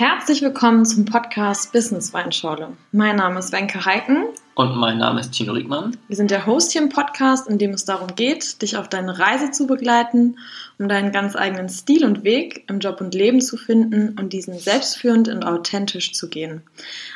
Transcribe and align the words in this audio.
Herzlich 0.00 0.40
willkommen 0.40 0.86
zum 0.86 1.04
Podcast 1.04 1.74
Business 1.74 2.14
Weinschorle. 2.14 2.68
Mein 2.90 3.16
Name 3.16 3.38
ist 3.38 3.52
Wenke 3.52 3.84
Heiken. 3.84 4.28
Und 4.54 4.74
mein 4.74 4.96
Name 4.96 5.20
ist 5.20 5.32
Tino 5.32 5.52
Riegmann. 5.52 5.94
Wir 6.08 6.16
sind 6.16 6.30
der 6.30 6.46
Host 6.46 6.72
hier 6.72 6.80
im 6.80 6.88
Podcast, 6.88 7.46
in 7.46 7.58
dem 7.58 7.72
es 7.72 7.84
darum 7.84 8.14
geht, 8.16 8.62
dich 8.62 8.78
auf 8.78 8.88
deine 8.88 9.18
Reise 9.18 9.50
zu 9.50 9.66
begleiten, 9.66 10.38
um 10.78 10.88
deinen 10.88 11.12
ganz 11.12 11.36
eigenen 11.36 11.68
Stil 11.68 12.06
und 12.06 12.24
Weg 12.24 12.64
im 12.70 12.78
Job 12.78 13.02
und 13.02 13.14
Leben 13.14 13.42
zu 13.42 13.58
finden 13.58 14.18
und 14.18 14.32
diesen 14.32 14.58
selbstführend 14.58 15.28
und 15.28 15.44
authentisch 15.44 16.14
zu 16.14 16.30
gehen. 16.30 16.62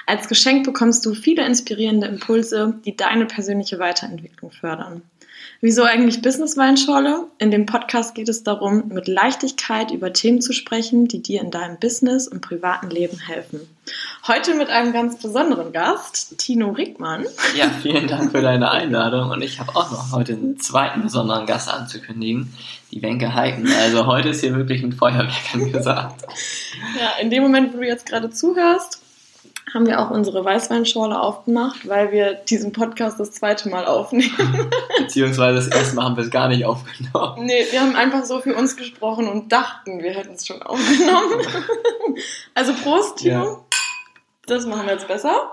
Als 0.04 0.28
Geschenk 0.28 0.66
bekommst 0.66 1.06
du 1.06 1.14
viele 1.14 1.46
inspirierende 1.46 2.06
Impulse, 2.06 2.74
die 2.84 2.94
deine 2.94 3.24
persönliche 3.24 3.78
Weiterentwicklung 3.78 4.50
fördern. 4.50 5.00
Wieso 5.64 5.84
eigentlich 5.84 6.20
Business 6.20 6.58
Weinschorle? 6.58 7.26
In 7.38 7.50
dem 7.50 7.64
Podcast 7.64 8.14
geht 8.14 8.28
es 8.28 8.42
darum, 8.42 8.88
mit 8.88 9.08
Leichtigkeit 9.08 9.92
über 9.92 10.12
Themen 10.12 10.42
zu 10.42 10.52
sprechen, 10.52 11.08
die 11.08 11.22
dir 11.22 11.40
in 11.40 11.50
deinem 11.50 11.78
Business 11.78 12.28
und 12.28 12.42
privaten 12.42 12.90
Leben 12.90 13.18
helfen. 13.18 13.60
Heute 14.28 14.56
mit 14.56 14.68
einem 14.68 14.92
ganz 14.92 15.16
besonderen 15.16 15.72
Gast, 15.72 16.36
Tino 16.36 16.72
Rickmann. 16.72 17.24
Ja, 17.56 17.70
vielen 17.80 18.08
Dank 18.08 18.32
für 18.32 18.42
deine 18.42 18.70
Einladung 18.72 19.30
und 19.30 19.40
ich 19.40 19.58
habe 19.58 19.74
auch 19.74 19.90
noch 19.90 20.12
heute 20.12 20.34
einen 20.34 20.60
zweiten 20.60 21.00
besonderen 21.00 21.46
Gast 21.46 21.72
anzukündigen, 21.72 22.52
die 22.90 23.00
Wenke 23.00 23.32
Heiken. 23.32 23.66
Also 23.72 24.04
heute 24.04 24.28
ist 24.28 24.42
hier 24.42 24.54
wirklich 24.54 24.82
ein 24.82 24.92
Feuerwerk 24.92 25.54
angesagt. 25.54 26.26
Ja, 27.00 27.22
in 27.22 27.30
dem 27.30 27.42
Moment, 27.42 27.72
wo 27.72 27.78
du 27.78 27.86
jetzt 27.86 28.04
gerade 28.04 28.28
zuhörst, 28.28 29.00
haben 29.74 29.86
wir 29.88 30.00
auch 30.00 30.10
unsere 30.10 30.44
Weißweinschorle 30.44 31.20
aufgemacht, 31.20 31.88
weil 31.88 32.12
wir 32.12 32.34
diesen 32.34 32.72
Podcast 32.72 33.18
das 33.18 33.32
zweite 33.32 33.68
Mal 33.68 33.84
aufnehmen. 33.86 34.30
Beziehungsweise 34.98 35.56
das 35.56 35.66
erste 35.66 35.96
Mal 35.96 36.04
haben 36.04 36.16
wir 36.16 36.22
es 36.22 36.30
gar 36.30 36.48
nicht 36.48 36.64
aufgenommen. 36.64 37.44
Nee, 37.44 37.66
wir 37.72 37.80
haben 37.80 37.96
einfach 37.96 38.24
so 38.24 38.40
für 38.40 38.54
uns 38.54 38.76
gesprochen 38.76 39.26
und 39.26 39.50
dachten, 39.50 40.00
wir 40.00 40.12
hätten 40.12 40.34
es 40.34 40.46
schon 40.46 40.62
aufgenommen. 40.62 41.40
Also 42.54 42.72
Prost, 42.74 43.18
Timo. 43.18 43.44
Ja. 43.44 43.58
Das 44.46 44.66
machen 44.66 44.86
wir 44.86 44.92
jetzt 44.92 45.08
besser. 45.08 45.50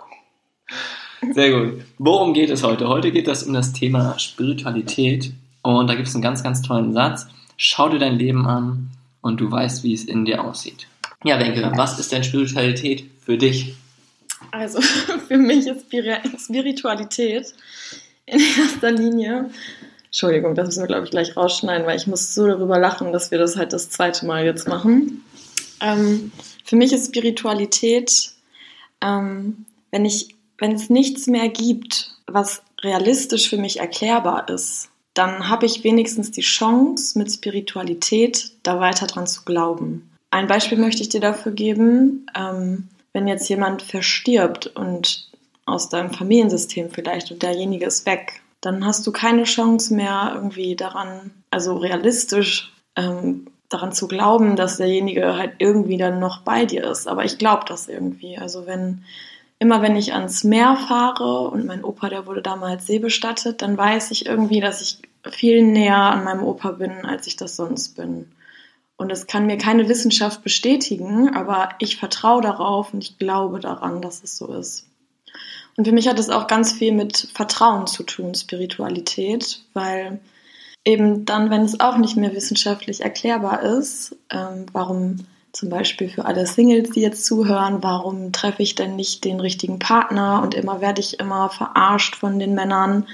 Sehr 1.31 1.51
gut. 1.51 1.81
Worum 1.97 2.33
geht 2.33 2.51
es 2.51 2.61
heute? 2.61 2.87
Heute 2.87 3.11
geht 3.11 3.27
es 3.27 3.41
um 3.41 3.53
das 3.53 3.73
Thema 3.73 4.19
Spiritualität. 4.19 5.31
Und 5.63 5.87
da 5.87 5.95
gibt 5.95 6.07
es 6.07 6.13
einen 6.13 6.21
ganz, 6.21 6.43
ganz 6.43 6.61
tollen 6.61 6.93
Satz. 6.93 7.27
Schau 7.57 7.89
dir 7.89 7.97
dein 7.97 8.19
Leben 8.19 8.45
an 8.45 8.91
und 9.21 9.41
du 9.41 9.49
weißt, 9.49 9.83
wie 9.83 9.93
es 9.93 10.03
in 10.03 10.25
dir 10.25 10.43
aussieht. 10.43 10.87
Ja, 11.23 11.39
Wenke, 11.39 11.71
was 11.75 11.97
ist 11.97 12.11
denn 12.11 12.23
Spiritualität 12.23 13.05
für 13.25 13.37
dich? 13.37 13.75
Also 14.51 14.81
für 15.27 15.37
mich 15.37 15.67
ist 15.67 15.85
Spiritualität 16.43 17.53
in 18.25 18.39
erster 18.39 18.91
Linie. 18.91 19.49
Entschuldigung, 20.05 20.55
das 20.55 20.67
müssen 20.67 20.81
wir, 20.81 20.87
glaube 20.87 21.05
ich, 21.05 21.11
gleich 21.11 21.37
rausschneiden, 21.37 21.87
weil 21.87 21.97
ich 21.97 22.07
muss 22.07 22.33
so 22.33 22.47
darüber 22.47 22.79
lachen, 22.79 23.13
dass 23.13 23.31
wir 23.31 23.37
das 23.37 23.55
halt 23.55 23.71
das 23.71 23.89
zweite 23.89 24.25
Mal 24.25 24.43
jetzt 24.43 24.67
machen. 24.67 25.23
Ähm, 25.79 26.31
für 26.65 26.75
mich 26.75 26.91
ist 26.91 27.07
Spiritualität, 27.07 28.31
ähm, 29.01 29.65
wenn, 29.91 30.05
ich, 30.05 30.35
wenn 30.57 30.73
es 30.73 30.89
nichts 30.89 31.27
mehr 31.27 31.47
gibt, 31.49 32.13
was 32.27 32.61
realistisch 32.81 33.49
für 33.49 33.57
mich 33.57 33.79
erklärbar 33.79 34.49
ist, 34.49 34.89
dann 35.13 35.49
habe 35.49 35.65
ich 35.65 35.83
wenigstens 35.83 36.31
die 36.31 36.41
Chance, 36.41 37.17
mit 37.17 37.31
Spiritualität 37.31 38.51
da 38.63 38.79
weiter 38.79 39.07
dran 39.07 39.27
zu 39.27 39.43
glauben. 39.43 40.09
Ein 40.29 40.47
Beispiel 40.47 40.77
möchte 40.77 41.01
ich 41.01 41.09
dir 41.09 41.19
dafür 41.19 41.51
geben. 41.51 42.25
Ähm, 42.35 42.87
wenn 43.13 43.27
jetzt 43.27 43.49
jemand 43.49 43.81
verstirbt 43.81 44.67
und 44.67 45.29
aus 45.65 45.89
deinem 45.89 46.11
Familiensystem 46.11 46.89
vielleicht 46.89 47.31
und 47.31 47.43
derjenige 47.43 47.85
ist 47.85 48.05
weg, 48.05 48.41
dann 48.61 48.85
hast 48.85 49.05
du 49.07 49.11
keine 49.11 49.43
Chance 49.43 49.93
mehr 49.93 50.31
irgendwie 50.35 50.75
daran, 50.75 51.31
also 51.49 51.77
realistisch 51.77 52.71
ähm, 52.95 53.47
daran 53.69 53.91
zu 53.91 54.07
glauben, 54.07 54.55
dass 54.55 54.77
derjenige 54.77 55.35
halt 55.35 55.53
irgendwie 55.59 55.97
dann 55.97 56.19
noch 56.19 56.41
bei 56.41 56.65
dir 56.65 56.83
ist. 56.89 57.07
Aber 57.07 57.25
ich 57.25 57.37
glaube 57.37 57.63
das 57.67 57.87
irgendwie. 57.87 58.37
Also 58.37 58.67
wenn 58.67 59.03
immer 59.59 59.81
wenn 59.81 59.95
ich 59.95 60.13
ans 60.13 60.43
Meer 60.43 60.75
fahre 60.75 61.49
und 61.49 61.65
mein 61.65 61.83
Opa, 61.83 62.09
der 62.09 62.25
wurde 62.25 62.41
damals 62.41 62.87
seebestattet, 62.87 63.61
dann 63.61 63.77
weiß 63.77 64.11
ich 64.11 64.25
irgendwie, 64.25 64.59
dass 64.59 64.81
ich 64.81 64.97
viel 65.29 65.63
näher 65.63 65.97
an 65.97 66.23
meinem 66.23 66.43
Opa 66.43 66.71
bin, 66.71 67.05
als 67.05 67.27
ich 67.27 67.35
das 67.35 67.55
sonst 67.55 67.95
bin. 67.95 68.31
Und 69.01 69.09
das 69.09 69.25
kann 69.25 69.47
mir 69.47 69.57
keine 69.57 69.89
Wissenschaft 69.89 70.43
bestätigen, 70.43 71.35
aber 71.35 71.69
ich 71.79 71.97
vertraue 71.97 72.41
darauf 72.41 72.93
und 72.93 73.03
ich 73.03 73.17
glaube 73.17 73.59
daran, 73.59 73.99
dass 73.99 74.23
es 74.23 74.37
so 74.37 74.53
ist. 74.53 74.85
Und 75.75 75.85
für 75.85 75.91
mich 75.91 76.07
hat 76.07 76.19
es 76.19 76.29
auch 76.29 76.45
ganz 76.45 76.71
viel 76.71 76.91
mit 76.91 77.29
Vertrauen 77.33 77.87
zu 77.87 78.03
tun, 78.03 78.35
Spiritualität, 78.35 79.63
weil 79.73 80.19
eben 80.85 81.25
dann, 81.25 81.49
wenn 81.49 81.63
es 81.63 81.79
auch 81.79 81.97
nicht 81.97 82.15
mehr 82.15 82.35
wissenschaftlich 82.35 83.01
erklärbar 83.01 83.63
ist, 83.63 84.15
ähm, 84.29 84.67
warum 84.71 85.25
zum 85.51 85.69
Beispiel 85.69 86.07
für 86.07 86.25
alle 86.25 86.45
Singles, 86.45 86.91
die 86.91 87.01
jetzt 87.01 87.25
zuhören, 87.25 87.81
warum 87.81 88.31
treffe 88.31 88.61
ich 88.61 88.75
denn 88.75 88.95
nicht 88.95 89.25
den 89.25 89.39
richtigen 89.39 89.79
Partner 89.79 90.43
und 90.43 90.53
immer 90.53 90.79
werde 90.79 91.01
ich 91.01 91.19
immer 91.19 91.49
verarscht 91.49 92.15
von 92.15 92.37
den 92.37 92.53
Männern, 92.53 93.07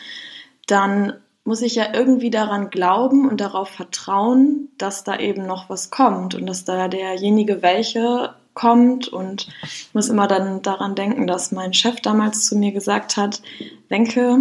dann 0.67 1.13
muss 1.47 1.61
ich 1.61 1.75
ja 1.75 1.93
irgendwie 1.93 2.29
daran 2.29 2.69
glauben 2.69 3.27
und 3.27 3.39
darauf 3.39 3.69
vertrauen, 3.69 4.67
dass 4.77 5.05
da 5.05 5.17
eben 5.17 5.47
noch 5.47 5.69
was 5.69 5.91
kommt 5.91 6.35
und 6.35 6.45
dass 6.45 6.65
da 6.65 6.89
derjenige 6.89 7.61
welche 7.61 8.35
kommt 8.53 9.07
und 9.07 9.47
muss 9.93 10.09
immer 10.09 10.27
dann 10.27 10.61
daran 10.61 10.93
denken, 10.93 11.25
dass 11.25 11.53
mein 11.53 11.73
Chef 11.73 12.01
damals 12.01 12.45
zu 12.45 12.57
mir 12.57 12.73
gesagt 12.73 13.15
hat, 13.15 13.41
denke, 13.89 14.39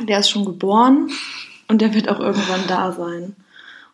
der 0.00 0.20
ist 0.20 0.30
schon 0.30 0.46
geboren 0.46 1.10
und 1.68 1.82
der 1.82 1.92
wird 1.92 2.08
auch 2.08 2.18
irgendwann 2.18 2.66
da 2.66 2.92
sein. 2.92 3.36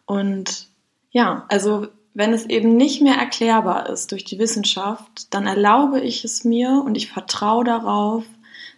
Und 0.07 0.69
ja, 1.11 1.45
also 1.49 1.89
wenn 2.15 2.33
es 2.33 2.47
eben 2.47 2.77
nicht 2.77 3.03
mehr 3.03 3.17
erklärbar 3.17 3.89
ist 3.89 4.13
durch 4.13 4.25
die 4.25 4.39
Wissenschaft, 4.39 5.35
dann 5.35 5.49
erlaube 5.49 5.99
ich 5.99 6.25
es 6.25 6.45
mir 6.45 6.85
und 6.87 6.97
ich 6.97 7.11
vertraue 7.11 7.65
darauf, 7.65 8.23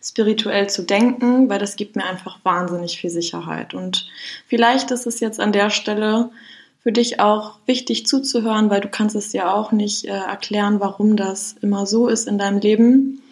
spirituell 0.02 0.68
zu 0.68 0.82
denken, 0.82 1.48
weil 1.48 1.58
das 1.58 1.76
gibt 1.76 1.96
mir 1.96 2.04
einfach 2.04 2.38
wahnsinnig 2.42 2.98
viel 2.98 3.10
Sicherheit. 3.10 3.74
Und 3.74 4.08
vielleicht 4.46 4.90
ist 4.90 5.06
es 5.06 5.20
jetzt 5.20 5.40
an 5.40 5.52
der 5.52 5.70
Stelle 5.70 6.30
für 6.82 6.92
dich 6.92 7.20
auch 7.20 7.58
wichtig 7.66 8.06
zuzuhören, 8.06 8.70
weil 8.70 8.80
du 8.80 8.88
kannst 8.88 9.14
es 9.14 9.32
ja 9.32 9.52
auch 9.52 9.72
nicht 9.72 10.06
äh, 10.06 10.08
erklären, 10.08 10.80
warum 10.80 11.16
das 11.16 11.54
immer 11.60 11.86
so 11.86 12.08
ist 12.08 12.26
in 12.26 12.38
deinem 12.38 12.58
Leben. 12.58 13.22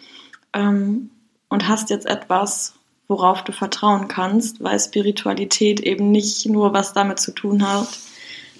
Ähm, 0.53 1.09
und 1.49 1.67
hast 1.67 1.89
jetzt 1.89 2.05
etwas, 2.05 2.75
worauf 3.07 3.43
du 3.43 3.51
vertrauen 3.51 4.07
kannst, 4.07 4.63
weil 4.63 4.79
Spiritualität 4.79 5.79
eben 5.79 6.11
nicht 6.11 6.45
nur 6.45 6.73
was 6.73 6.93
damit 6.93 7.19
zu 7.19 7.31
tun 7.31 7.67
hat, 7.67 7.87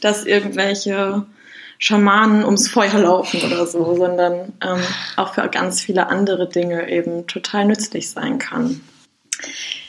dass 0.02 0.26
irgendwelche 0.26 1.26
Schamanen 1.79 2.44
ums 2.44 2.67
Feuer 2.67 3.00
laufen 3.00 3.41
oder 3.41 3.66
so, 3.66 3.95
sondern 3.95 4.53
ähm, 4.62 4.81
auch 5.16 5.34
für 5.34 5.47
ganz 5.47 5.81
viele 5.81 6.09
andere 6.09 6.47
Dinge 6.47 6.90
eben 6.91 7.25
total 7.25 7.66
nützlich 7.66 8.09
sein 8.09 8.38
kann. 8.38 8.81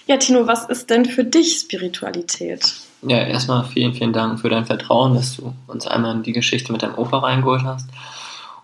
Ja, 0.06 0.16
Tino, 0.16 0.46
was 0.46 0.66
ist 0.66 0.88
denn 0.88 1.04
für 1.04 1.24
dich 1.24 1.58
Spiritualität? 1.58 2.72
Ja, 3.02 3.18
erstmal 3.18 3.64
vielen, 3.64 3.92
vielen 3.92 4.12
Dank 4.12 4.40
für 4.40 4.48
dein 4.48 4.66
Vertrauen, 4.66 5.14
dass 5.14 5.36
du 5.36 5.52
uns 5.66 5.86
einmal 5.86 6.14
in 6.14 6.22
die 6.22 6.32
Geschichte 6.32 6.70
mit 6.72 6.82
deinem 6.82 6.94
Opa 6.94 7.18
reingeholt 7.18 7.64
hast. 7.64 7.88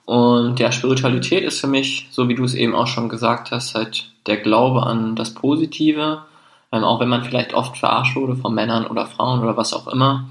Und 0.05 0.61
ja, 0.61 0.71
Spiritualität 0.71 1.43
ist 1.43 1.61
für 1.61 1.67
mich, 1.67 2.07
so 2.13 2.29
wie 2.29 2.37
du 2.37 2.45
es 2.45 2.55
eben 2.55 2.77
auch 2.77 2.87
schon 2.87 3.09
gesagt 3.09 3.51
hast, 3.51 3.75
halt 3.75 4.09
der 4.27 4.37
Glaube 4.37 4.85
an 4.85 5.17
das 5.17 5.35
Positive, 5.35 6.23
ähm, 6.71 6.85
auch 6.85 7.01
wenn 7.01 7.09
man 7.09 7.25
vielleicht 7.25 7.55
oft 7.55 7.77
verarscht 7.77 8.15
wurde 8.15 8.37
von 8.37 8.55
Männern 8.55 8.87
oder 8.87 9.07
Frauen 9.07 9.41
oder 9.43 9.57
was 9.57 9.73
auch 9.73 9.89
immer, 9.89 10.29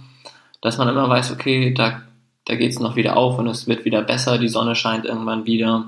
dass 0.62 0.78
man 0.78 0.88
immer 0.88 1.10
weiß, 1.10 1.32
okay, 1.32 1.74
da 1.74 2.02
da 2.46 2.56
geht 2.56 2.72
es 2.72 2.80
noch 2.80 2.96
wieder 2.96 3.18
auf 3.18 3.38
und 3.40 3.48
es 3.48 3.68
wird 3.68 3.86
wieder 3.86 4.02
besser, 4.02 4.38
die 4.38 4.48
Sonne 4.48 4.76
scheint 4.76 5.06
irgendwann 5.06 5.46
wieder. 5.46 5.86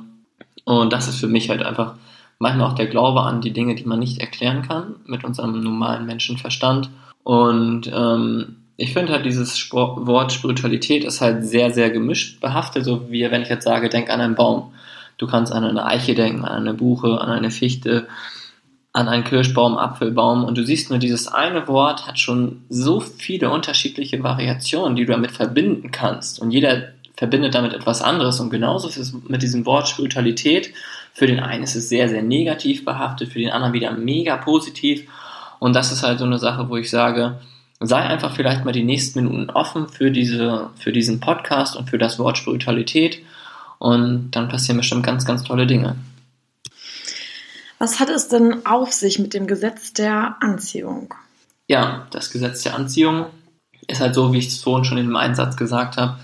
Und 0.65 0.91
das 0.91 1.07
ist 1.07 1.19
für 1.19 1.27
mich 1.27 1.49
halt 1.49 1.63
einfach 1.63 1.93
manchmal 2.39 2.67
auch 2.67 2.75
der 2.75 2.87
Glaube 2.87 3.21
an 3.21 3.41
die 3.41 3.53
Dinge, 3.53 3.75
die 3.75 3.85
man 3.85 3.99
nicht 3.99 4.19
erklären 4.19 4.63
kann 4.63 4.95
mit 5.05 5.23
unserem 5.23 5.61
normalen 5.61 6.05
Menschenverstand. 6.05 6.89
Und 7.23 7.91
ähm, 7.93 8.57
ich 8.75 8.93
finde 8.93 9.13
halt 9.13 9.25
dieses 9.25 9.57
Sport, 9.57 10.05
Wort 10.07 10.31
Spiritualität 10.31 11.03
ist 11.03 11.21
halt 11.21 11.45
sehr, 11.45 11.71
sehr 11.71 11.89
gemischt 11.89 12.41
behaftet, 12.41 12.85
so 12.85 13.09
wie 13.09 13.29
wenn 13.29 13.41
ich 13.41 13.49
jetzt 13.49 13.65
sage, 13.65 13.89
denk 13.89 14.09
an 14.09 14.21
einen 14.21 14.35
Baum. 14.35 14.71
Du 15.17 15.25
kannst 15.25 15.51
an 15.51 15.63
eine 15.63 15.85
Eiche 15.85 16.13
denken, 16.13 16.45
an 16.45 16.61
eine 16.61 16.73
Buche, 16.75 17.19
an 17.19 17.29
eine 17.29 17.49
Fichte, 17.49 18.07
an 18.97 19.07
einen 19.07 19.23
Kirschbaum, 19.23 19.77
Apfelbaum 19.77 20.43
und 20.43 20.57
du 20.57 20.65
siehst 20.65 20.89
nur, 20.89 20.97
dieses 20.97 21.27
eine 21.27 21.67
Wort 21.67 22.07
hat 22.07 22.17
schon 22.17 22.63
so 22.67 22.99
viele 22.99 23.51
unterschiedliche 23.51 24.23
Variationen, 24.23 24.95
die 24.95 25.05
du 25.05 25.11
damit 25.11 25.29
verbinden 25.29 25.91
kannst. 25.91 26.39
Und 26.41 26.49
jeder 26.49 26.93
verbindet 27.15 27.53
damit 27.53 27.73
etwas 27.73 28.01
anderes. 28.01 28.39
Und 28.39 28.49
genauso 28.49 28.87
ist 28.87 28.97
es 28.97 29.13
mit 29.27 29.43
diesem 29.43 29.67
Wort 29.67 29.87
Spiritualität. 29.87 30.73
Für 31.13 31.27
den 31.27 31.39
einen 31.39 31.63
ist 31.63 31.75
es 31.75 31.89
sehr, 31.89 32.09
sehr 32.09 32.23
negativ 32.23 32.85
behaftet, 32.85 33.31
für 33.31 33.37
den 33.37 33.51
anderen 33.51 33.73
wieder 33.73 33.91
mega 33.91 34.35
positiv. 34.35 35.07
Und 35.59 35.75
das 35.75 35.91
ist 35.91 36.01
halt 36.01 36.17
so 36.17 36.25
eine 36.25 36.39
Sache, 36.39 36.67
wo 36.67 36.75
ich 36.75 36.89
sage, 36.89 37.37
sei 37.79 37.97
einfach 37.97 38.35
vielleicht 38.35 38.65
mal 38.65 38.71
die 38.71 38.83
nächsten 38.83 39.21
Minuten 39.21 39.51
offen 39.51 39.89
für, 39.89 40.09
diese, 40.09 40.71
für 40.79 40.91
diesen 40.91 41.19
Podcast 41.19 41.75
und 41.75 41.87
für 41.87 41.99
das 41.99 42.17
Wort 42.17 42.39
Spiritualität. 42.39 43.19
Und 43.77 44.31
dann 44.31 44.49
passieren 44.49 44.77
bestimmt 44.77 45.05
ganz, 45.05 45.23
ganz 45.23 45.43
tolle 45.43 45.67
Dinge. 45.67 45.97
Was 47.79 47.99
hat 47.99 48.09
es 48.09 48.27
denn 48.27 48.65
auf 48.65 48.91
sich 48.91 49.19
mit 49.19 49.33
dem 49.33 49.47
Gesetz 49.47 49.93
der 49.93 50.37
Anziehung? 50.39 51.13
Ja, 51.67 52.07
das 52.11 52.31
Gesetz 52.31 52.63
der 52.63 52.75
Anziehung 52.75 53.27
ist 53.87 54.01
halt 54.01 54.15
so, 54.15 54.33
wie 54.33 54.39
ich 54.39 54.47
es 54.47 54.61
vorhin 54.61 54.85
schon 54.85 54.97
in 54.97 55.09
meinem 55.09 55.29
Einsatz 55.31 55.57
gesagt 55.57 55.97
habe. 55.97 56.17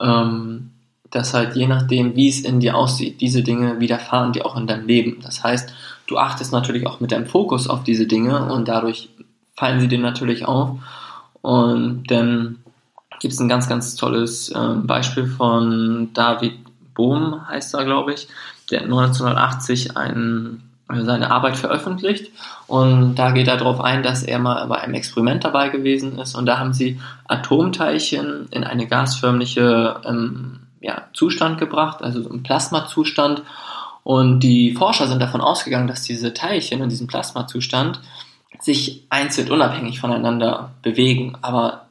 Ähm, 0.00 0.70
dass 1.10 1.34
halt 1.34 1.56
je 1.56 1.66
nachdem, 1.66 2.16
wie 2.16 2.28
es 2.28 2.40
in 2.40 2.60
dir 2.60 2.76
aussieht, 2.76 3.20
diese 3.20 3.42
Dinge 3.42 3.80
widerfahren 3.80 4.32
dir 4.32 4.44
auch 4.44 4.56
in 4.56 4.66
deinem 4.66 4.86
Leben. 4.86 5.20
Das 5.22 5.42
heißt, 5.42 5.72
du 6.06 6.18
achtest 6.18 6.52
natürlich 6.52 6.86
auch 6.86 7.00
mit 7.00 7.12
deinem 7.12 7.26
Fokus 7.26 7.68
auf 7.68 7.84
diese 7.84 8.06
Dinge 8.06 8.52
und 8.52 8.68
dadurch 8.68 9.08
fallen 9.54 9.80
sie 9.80 9.88
dir 9.88 9.98
natürlich 9.98 10.46
auf. 10.46 10.78
Und 11.42 12.10
dann 12.10 12.58
gibt 13.20 13.32
es 13.32 13.40
ein 13.40 13.48
ganz, 13.48 13.68
ganz 13.68 13.94
tolles 13.94 14.50
äh, 14.50 14.74
Beispiel 14.82 15.26
von 15.26 16.10
David 16.12 16.58
Bohm, 16.94 17.46
heißt 17.48 17.74
er, 17.74 17.84
glaube 17.84 18.14
ich. 18.14 18.28
Der 18.70 18.80
hat 18.80 18.86
1980 18.86 19.96
ein, 19.96 20.62
seine 20.88 21.30
Arbeit 21.30 21.56
veröffentlicht. 21.56 22.30
Und 22.66 23.16
da 23.16 23.32
geht 23.32 23.48
er 23.48 23.56
darauf 23.56 23.80
ein, 23.80 24.02
dass 24.02 24.22
er 24.22 24.38
mal 24.38 24.66
bei 24.66 24.78
einem 24.78 24.94
Experiment 24.94 25.44
dabei 25.44 25.68
gewesen 25.68 26.18
ist. 26.18 26.34
Und 26.34 26.46
da 26.46 26.58
haben 26.58 26.72
sie 26.72 27.00
Atomteilchen 27.26 28.46
in 28.50 28.64
eine 28.64 28.86
gasförmliche 28.86 30.00
ähm, 30.04 30.60
ja, 30.80 31.08
Zustand 31.12 31.58
gebracht, 31.58 32.02
also 32.02 32.22
so 32.22 32.30
einen 32.30 32.42
Plasmazustand. 32.42 33.42
Und 34.04 34.40
die 34.40 34.72
Forscher 34.74 35.08
sind 35.08 35.20
davon 35.20 35.40
ausgegangen, 35.40 35.88
dass 35.88 36.02
diese 36.02 36.32
Teilchen 36.32 36.80
in 36.80 36.88
diesem 36.88 37.08
Plasmazustand 37.08 38.00
sich 38.60 39.04
einzeln 39.10 39.50
unabhängig 39.50 40.00
voneinander 40.00 40.74
bewegen. 40.82 41.36
Aber 41.42 41.86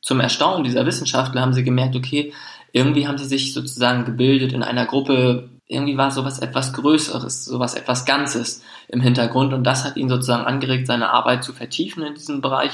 zum 0.00 0.20
Erstaunen 0.20 0.64
dieser 0.64 0.86
Wissenschaftler 0.86 1.40
haben 1.40 1.52
sie 1.52 1.64
gemerkt, 1.64 1.96
okay, 1.96 2.32
irgendwie 2.72 3.08
haben 3.08 3.18
sie 3.18 3.26
sich 3.26 3.52
sozusagen 3.52 4.04
gebildet 4.04 4.52
in 4.52 4.62
einer 4.62 4.86
Gruppe, 4.86 5.48
irgendwie 5.70 5.96
war 5.96 6.10
sowas 6.10 6.40
etwas 6.40 6.72
Größeres, 6.72 7.44
sowas 7.44 7.74
etwas 7.74 8.04
Ganzes 8.04 8.62
im 8.88 9.00
Hintergrund 9.00 9.54
und 9.54 9.62
das 9.62 9.84
hat 9.84 9.96
ihn 9.96 10.08
sozusagen 10.08 10.44
angeregt, 10.44 10.88
seine 10.88 11.10
Arbeit 11.10 11.44
zu 11.44 11.52
vertiefen 11.52 12.02
in 12.02 12.14
diesem 12.14 12.40
Bereich. 12.40 12.72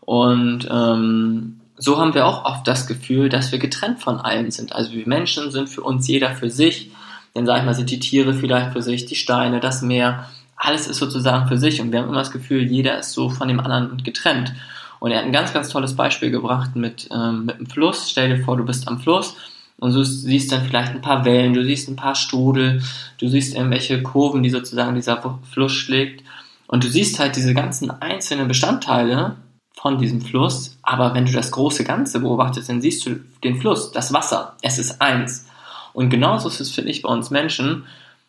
Und 0.00 0.68
ähm, 0.70 1.60
so 1.76 1.98
haben 1.98 2.14
wir 2.14 2.26
auch 2.26 2.44
oft 2.44 2.66
das 2.68 2.86
Gefühl, 2.86 3.28
dass 3.28 3.50
wir 3.50 3.58
getrennt 3.58 4.00
von 4.00 4.18
allem 4.18 4.50
sind. 4.52 4.72
Also 4.72 4.92
wir 4.92 5.08
Menschen 5.08 5.50
sind 5.50 5.68
für 5.68 5.82
uns 5.82 6.06
jeder 6.06 6.30
für 6.36 6.50
sich. 6.50 6.92
Dann 7.34 7.46
sag 7.46 7.58
ich 7.58 7.64
mal, 7.64 7.74
sind 7.74 7.90
die 7.90 7.98
Tiere 7.98 8.32
vielleicht 8.32 8.72
für 8.72 8.82
sich, 8.82 9.06
die 9.06 9.16
Steine, 9.16 9.58
das 9.58 9.82
Meer. 9.82 10.28
Alles 10.56 10.86
ist 10.86 10.98
sozusagen 10.98 11.48
für 11.48 11.58
sich 11.58 11.80
und 11.80 11.90
wir 11.90 11.98
haben 11.98 12.08
immer 12.08 12.18
das 12.18 12.30
Gefühl, 12.30 12.62
jeder 12.62 12.98
ist 12.98 13.12
so 13.12 13.28
von 13.28 13.48
dem 13.48 13.58
anderen 13.58 14.02
getrennt. 14.04 14.52
Und 15.00 15.10
er 15.10 15.18
hat 15.18 15.24
ein 15.24 15.32
ganz, 15.32 15.52
ganz 15.52 15.70
tolles 15.70 15.96
Beispiel 15.96 16.30
gebracht 16.30 16.76
mit, 16.76 17.08
ähm, 17.10 17.46
mit 17.46 17.56
einem 17.56 17.66
Fluss. 17.66 18.08
Stell 18.10 18.28
dir 18.28 18.44
vor, 18.44 18.56
du 18.56 18.64
bist 18.64 18.86
am 18.86 19.00
Fluss 19.00 19.34
und 19.80 19.94
du 19.94 20.04
siehst 20.04 20.52
dann 20.52 20.64
vielleicht 20.64 20.92
ein 20.92 21.00
paar 21.00 21.24
Wellen, 21.24 21.54
du 21.54 21.64
siehst 21.64 21.88
ein 21.88 21.96
paar 21.96 22.14
Strudel, 22.14 22.82
du 23.18 23.28
siehst 23.28 23.54
irgendwelche 23.56 24.02
Kurven, 24.02 24.42
die 24.42 24.50
sozusagen 24.50 24.94
dieser 24.94 25.22
Fluss 25.50 25.72
schlägt. 25.72 26.22
Und 26.66 26.84
du 26.84 26.88
siehst 26.88 27.18
halt 27.18 27.34
diese 27.34 27.54
ganzen 27.54 27.90
einzelnen 27.90 28.46
Bestandteile 28.46 29.36
von 29.74 29.98
diesem 29.98 30.20
Fluss. 30.20 30.76
Aber 30.82 31.14
wenn 31.14 31.24
du 31.24 31.32
das 31.32 31.50
große 31.50 31.84
Ganze 31.84 32.20
beobachtest, 32.20 32.68
dann 32.68 32.82
siehst 32.82 33.06
du 33.06 33.20
den 33.42 33.58
Fluss, 33.58 33.90
das 33.90 34.12
Wasser. 34.12 34.54
Es 34.60 34.78
ist 34.78 35.00
eins. 35.00 35.46
Und 35.94 36.10
genauso 36.10 36.48
ist 36.48 36.60
es, 36.60 36.70
finde 36.70 36.90
ich, 36.90 37.00
bei 37.00 37.08
uns 37.08 37.30
Menschen, 37.30 37.86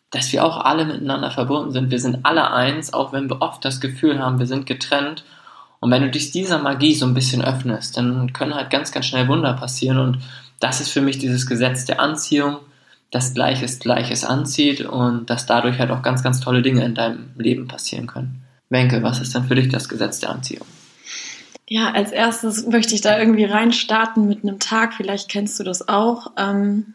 dass 0.10 0.32
wir 0.32 0.46
auch 0.46 0.58
alle 0.58 0.86
miteinander 0.86 1.32
verbunden 1.32 1.72
sind. 1.72 1.92
Wir 1.92 2.00
sind 2.00 2.26
alle 2.26 2.52
eins, 2.52 2.94
auch 2.94 3.12
wenn 3.12 3.30
wir 3.30 3.42
oft 3.42 3.64
das 3.66 3.82
Gefühl 3.82 4.20
haben, 4.20 4.40
wir 4.40 4.48
sind 4.48 4.66
getrennt. 4.66 5.26
Und 5.82 5.92
wenn 5.92 6.02
du 6.02 6.10
dich 6.10 6.32
dieser 6.32 6.60
Magie 6.60 6.96
so 6.96 7.06
ein 7.06 7.14
bisschen 7.14 7.44
öffnest, 7.44 7.98
dann 7.98 8.32
können 8.32 8.56
halt 8.56 8.70
ganz, 8.70 8.94
ganz 8.94 9.06
schnell 9.06 9.28
Wunder 9.28 9.54
passieren. 9.54 10.00
Und 10.00 10.18
das 10.62 10.80
ist 10.80 10.92
für 10.92 11.02
mich 11.02 11.18
dieses 11.18 11.48
Gesetz 11.48 11.86
der 11.86 12.00
Anziehung, 12.00 12.58
dass 13.10 13.34
Gleiches 13.34 13.80
Gleiches 13.80 14.24
anzieht 14.24 14.82
und 14.82 15.30
dass 15.30 15.46
dadurch 15.46 15.80
halt 15.80 15.92
auch 15.92 16.02
ganz, 16.02 16.24
ganz 16.24 16.40
tolle 16.40 16.62
Dinge 16.62 16.86
in 16.86 16.96
deinem 16.96 17.32
Leben 17.38 17.68
passieren 17.68 18.08
können. 18.08 18.44
Wenke, 18.70 19.04
was 19.04 19.20
ist 19.20 19.36
denn 19.36 19.44
für 19.44 19.56
dich 19.56 19.68
das 19.68 19.90
Gesetz 19.90 20.20
der 20.20 20.30
Anziehung? 20.30 20.66
Ja, 21.68 21.92
als 21.92 22.12
erstes 22.12 22.68
möchte 22.68 22.96
ich 22.96 23.02
da 23.02 23.20
irgendwie 23.20 23.44
reinstarten 23.44 24.28
mit 24.28 24.44
einem 24.44 24.60
Tag. 24.60 24.94
Vielleicht 24.94 25.30
kennst 25.30 25.60
du 25.60 25.64
das 25.64 25.90
auch. 25.90 26.32
Ähm, 26.38 26.94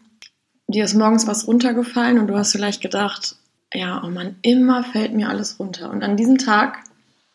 dir 0.67 0.85
ist 0.85 0.95
morgens 0.95 1.27
was 1.27 1.47
runtergefallen 1.47 2.17
und 2.19 2.27
du 2.27 2.35
hast 2.35 2.51
vielleicht 2.51 2.81
gedacht, 2.81 3.35
ja, 3.73 4.01
oh 4.03 4.09
Mann, 4.09 4.37
immer 4.41 4.83
fällt 4.83 5.13
mir 5.13 5.29
alles 5.29 5.59
runter. 5.59 5.91
Und 5.91 6.03
an 6.03 6.15
diesem 6.15 6.37
Tag 6.37 6.79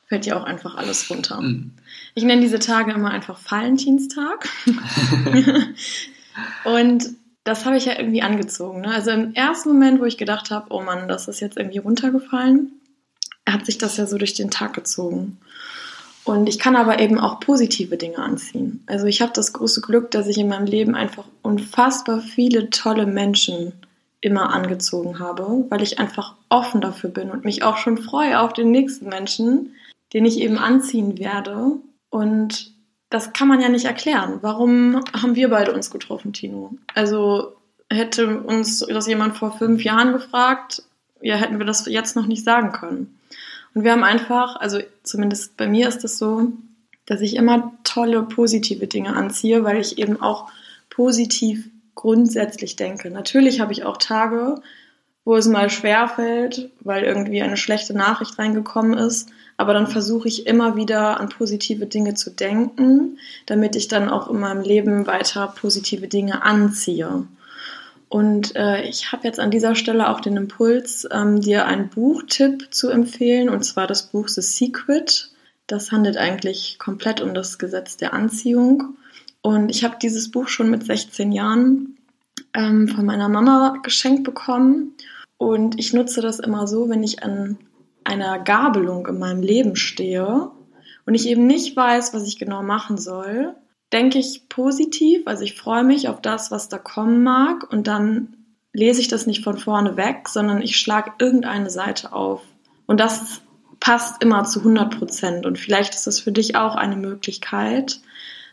fällt 0.08 0.24
dir 0.26 0.36
auch 0.36 0.44
einfach 0.44 0.76
alles 0.76 1.08
runter. 1.10 1.40
Mhm. 1.40 1.72
Ich 2.14 2.24
nenne 2.24 2.40
diese 2.42 2.58
Tage 2.58 2.92
immer 2.92 3.10
einfach 3.10 3.38
Valentinstag. 3.48 4.48
und 6.64 7.10
das 7.44 7.64
habe 7.64 7.76
ich 7.76 7.86
ja 7.86 7.98
irgendwie 7.98 8.22
angezogen. 8.22 8.82
Ne? 8.82 8.88
Also 8.88 9.10
im 9.10 9.34
ersten 9.34 9.70
Moment, 9.70 10.00
wo 10.00 10.04
ich 10.04 10.18
gedacht 10.18 10.50
habe, 10.50 10.66
oh 10.70 10.80
Mann, 10.80 11.08
das 11.08 11.28
ist 11.28 11.40
jetzt 11.40 11.56
irgendwie 11.56 11.78
runtergefallen, 11.78 12.72
hat 13.48 13.66
sich 13.66 13.78
das 13.78 13.96
ja 13.96 14.06
so 14.06 14.18
durch 14.18 14.34
den 14.34 14.50
Tag 14.50 14.74
gezogen. 14.74 15.38
Und 16.24 16.48
ich 16.48 16.60
kann 16.60 16.76
aber 16.76 17.00
eben 17.00 17.18
auch 17.18 17.40
positive 17.40 17.96
Dinge 17.96 18.18
anziehen. 18.18 18.84
Also 18.86 19.06
ich 19.06 19.20
habe 19.20 19.32
das 19.34 19.52
große 19.52 19.80
Glück, 19.80 20.12
dass 20.12 20.28
ich 20.28 20.38
in 20.38 20.48
meinem 20.48 20.66
Leben 20.66 20.94
einfach 20.94 21.24
unfassbar 21.42 22.20
viele 22.20 22.70
tolle 22.70 23.06
Menschen 23.06 23.72
immer 24.20 24.50
angezogen 24.54 25.18
habe, 25.18 25.66
weil 25.68 25.82
ich 25.82 25.98
einfach 25.98 26.36
offen 26.48 26.80
dafür 26.80 27.10
bin 27.10 27.30
und 27.30 27.44
mich 27.44 27.64
auch 27.64 27.76
schon 27.76 27.98
freue 27.98 28.38
auf 28.38 28.52
den 28.52 28.70
nächsten 28.70 29.08
Menschen, 29.08 29.74
den 30.12 30.24
ich 30.24 30.38
eben 30.38 30.58
anziehen 30.58 31.18
werde. 31.18 31.78
Und 32.08 32.71
das 33.12 33.32
kann 33.32 33.48
man 33.48 33.60
ja 33.60 33.68
nicht 33.68 33.84
erklären. 33.84 34.38
Warum 34.40 35.04
haben 35.12 35.34
wir 35.34 35.50
beide 35.50 35.72
uns 35.72 35.90
getroffen, 35.90 36.32
Tino? 36.32 36.74
Also 36.94 37.52
hätte 37.90 38.40
uns 38.40 38.80
das 38.80 39.06
jemand 39.06 39.36
vor 39.36 39.56
fünf 39.56 39.84
Jahren 39.84 40.12
gefragt, 40.12 40.82
ja, 41.20 41.36
hätten 41.36 41.58
wir 41.58 41.66
das 41.66 41.86
jetzt 41.86 42.16
noch 42.16 42.26
nicht 42.26 42.42
sagen 42.42 42.72
können. 42.72 43.18
Und 43.74 43.84
wir 43.84 43.92
haben 43.92 44.02
einfach, 44.02 44.56
also 44.56 44.80
zumindest 45.02 45.56
bei 45.56 45.66
mir 45.66 45.88
ist 45.88 46.04
es 46.04 46.18
so, 46.18 46.52
dass 47.06 47.20
ich 47.20 47.36
immer 47.36 47.72
tolle, 47.84 48.22
positive 48.22 48.86
Dinge 48.86 49.14
anziehe, 49.14 49.62
weil 49.64 49.80
ich 49.80 49.98
eben 49.98 50.20
auch 50.20 50.50
positiv 50.88 51.68
grundsätzlich 51.94 52.76
denke. 52.76 53.10
Natürlich 53.10 53.60
habe 53.60 53.72
ich 53.72 53.84
auch 53.84 53.98
Tage, 53.98 54.60
wo 55.24 55.36
es 55.36 55.46
mal 55.46 55.70
schwer 55.70 56.08
fällt, 56.08 56.70
weil 56.80 57.04
irgendwie 57.04 57.42
eine 57.42 57.56
schlechte 57.56 57.94
Nachricht 57.94 58.38
reingekommen 58.38 58.94
ist. 58.94 59.30
Aber 59.56 59.74
dann 59.74 59.86
versuche 59.86 60.28
ich 60.28 60.46
immer 60.46 60.76
wieder 60.76 61.20
an 61.20 61.28
positive 61.28 61.86
Dinge 61.86 62.14
zu 62.14 62.30
denken, 62.30 63.18
damit 63.46 63.76
ich 63.76 63.88
dann 63.88 64.08
auch 64.08 64.28
in 64.30 64.40
meinem 64.40 64.62
Leben 64.62 65.06
weiter 65.06 65.52
positive 65.56 66.08
Dinge 66.08 66.42
anziehe. 66.42 67.26
Und 68.08 68.56
äh, 68.56 68.82
ich 68.82 69.10
habe 69.10 69.26
jetzt 69.26 69.40
an 69.40 69.50
dieser 69.50 69.74
Stelle 69.74 70.10
auch 70.10 70.20
den 70.20 70.36
Impuls, 70.36 71.08
ähm, 71.10 71.40
dir 71.40 71.64
einen 71.64 71.88
Buchtipp 71.88 72.68
zu 72.70 72.90
empfehlen, 72.90 73.48
und 73.48 73.64
zwar 73.64 73.86
das 73.86 74.02
Buch 74.02 74.28
The 74.28 74.42
Secret. 74.42 75.30
Das 75.66 75.92
handelt 75.92 76.18
eigentlich 76.18 76.78
komplett 76.78 77.22
um 77.22 77.32
das 77.32 77.58
Gesetz 77.58 77.96
der 77.96 78.12
Anziehung. 78.12 78.96
Und 79.40 79.70
ich 79.70 79.82
habe 79.82 79.96
dieses 80.00 80.30
Buch 80.30 80.48
schon 80.48 80.68
mit 80.68 80.84
16 80.84 81.32
Jahren 81.32 81.96
ähm, 82.52 82.88
von 82.88 83.06
meiner 83.06 83.30
Mama 83.30 83.78
geschenkt 83.82 84.24
bekommen. 84.24 84.94
Und 85.38 85.78
ich 85.78 85.92
nutze 85.92 86.20
das 86.20 86.38
immer 86.38 86.66
so, 86.66 86.88
wenn 86.88 87.02
ich 87.02 87.22
an 87.22 87.56
einer 88.04 88.38
Gabelung 88.38 89.06
in 89.06 89.18
meinem 89.18 89.42
Leben 89.42 89.76
stehe 89.76 90.50
und 91.06 91.14
ich 91.14 91.28
eben 91.28 91.46
nicht 91.46 91.76
weiß, 91.76 92.14
was 92.14 92.26
ich 92.26 92.38
genau 92.38 92.62
machen 92.62 92.98
soll, 92.98 93.54
denke 93.92 94.18
ich 94.18 94.48
positiv. 94.48 95.22
Also 95.26 95.44
ich 95.44 95.56
freue 95.56 95.84
mich 95.84 96.08
auf 96.08 96.20
das, 96.20 96.50
was 96.50 96.68
da 96.68 96.78
kommen 96.78 97.22
mag 97.22 97.70
und 97.72 97.86
dann 97.86 98.36
lese 98.72 99.00
ich 99.00 99.08
das 99.08 99.26
nicht 99.26 99.44
von 99.44 99.58
vorne 99.58 99.96
weg, 99.96 100.28
sondern 100.28 100.62
ich 100.62 100.78
schlage 100.78 101.12
irgendeine 101.18 101.70
Seite 101.70 102.12
auf. 102.12 102.42
Und 102.86 103.00
das 103.00 103.42
passt 103.80 104.22
immer 104.22 104.44
zu 104.44 104.60
100 104.60 104.98
Prozent. 104.98 105.44
Und 105.44 105.58
vielleicht 105.58 105.94
ist 105.94 106.06
das 106.06 106.20
für 106.20 106.32
dich 106.32 106.56
auch 106.56 106.74
eine 106.74 106.96
Möglichkeit, 106.96 108.00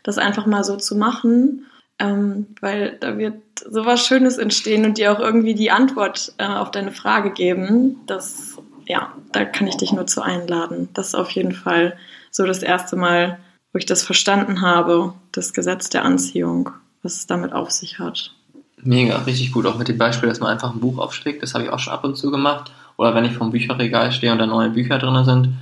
das 0.02 0.18
einfach 0.18 0.46
mal 0.46 0.64
so 0.64 0.76
zu 0.76 0.96
machen 0.96 1.66
ähm, 2.00 2.46
weil 2.60 2.96
da 2.98 3.18
wird 3.18 3.42
sowas 3.64 4.04
Schönes 4.04 4.38
entstehen 4.38 4.86
und 4.86 4.98
dir 4.98 5.12
auch 5.12 5.20
irgendwie 5.20 5.54
die 5.54 5.70
Antwort 5.70 6.32
äh, 6.38 6.46
auf 6.46 6.70
deine 6.70 6.92
Frage 6.92 7.30
geben. 7.30 8.00
Das, 8.06 8.56
ja, 8.90 9.12
da 9.30 9.44
kann 9.44 9.68
ich 9.68 9.76
dich 9.76 9.92
nur 9.92 10.06
zu 10.06 10.20
einladen. 10.20 10.88
Das 10.94 11.08
ist 11.08 11.14
auf 11.14 11.30
jeden 11.30 11.52
Fall 11.52 11.96
so 12.32 12.44
das 12.44 12.62
erste 12.62 12.96
Mal, 12.96 13.38
wo 13.72 13.78
ich 13.78 13.86
das 13.86 14.02
verstanden 14.02 14.62
habe, 14.62 15.14
das 15.30 15.52
Gesetz 15.52 15.90
der 15.90 16.04
Anziehung, 16.04 16.70
was 17.04 17.14
es 17.14 17.26
damit 17.28 17.52
auf 17.52 17.70
sich 17.70 18.00
hat. 18.00 18.34
Mega, 18.82 19.18
richtig 19.18 19.52
gut. 19.52 19.66
Auch 19.66 19.78
mit 19.78 19.86
dem 19.86 19.98
Beispiel, 19.98 20.28
dass 20.28 20.40
man 20.40 20.50
einfach 20.50 20.74
ein 20.74 20.80
Buch 20.80 20.98
aufschlägt, 20.98 21.40
das 21.42 21.54
habe 21.54 21.64
ich 21.64 21.70
auch 21.70 21.78
schon 21.78 21.92
ab 21.92 22.02
und 22.02 22.16
zu 22.16 22.32
gemacht. 22.32 22.72
Oder 22.96 23.14
wenn 23.14 23.24
ich 23.24 23.34
vom 23.34 23.52
Bücherregal 23.52 24.10
stehe 24.10 24.32
und 24.32 24.38
da 24.38 24.46
neue 24.46 24.70
Bücher 24.70 24.98
drin 24.98 25.24
sind, 25.24 25.54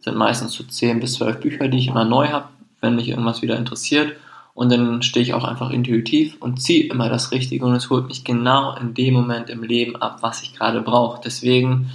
sind 0.00 0.16
meistens 0.16 0.52
so 0.52 0.62
10 0.62 1.00
bis 1.00 1.14
12 1.14 1.40
Bücher, 1.40 1.66
die 1.66 1.78
ich 1.78 1.88
immer 1.88 2.04
neu 2.04 2.28
habe, 2.28 2.48
wenn 2.80 2.94
mich 2.94 3.08
irgendwas 3.08 3.42
wieder 3.42 3.56
interessiert. 3.56 4.12
Und 4.54 4.70
dann 4.70 5.02
stehe 5.02 5.24
ich 5.24 5.34
auch 5.34 5.44
einfach 5.44 5.70
intuitiv 5.70 6.36
und 6.38 6.62
ziehe 6.62 6.88
immer 6.88 7.08
das 7.08 7.32
Richtige 7.32 7.64
und 7.64 7.74
es 7.74 7.90
holt 7.90 8.06
mich 8.06 8.24
genau 8.24 8.76
in 8.76 8.94
dem 8.94 9.14
Moment 9.14 9.50
im 9.50 9.64
Leben 9.64 9.96
ab, 9.96 10.18
was 10.20 10.42
ich 10.42 10.54
gerade 10.54 10.80
brauche. 10.82 11.20
Deswegen 11.22 11.90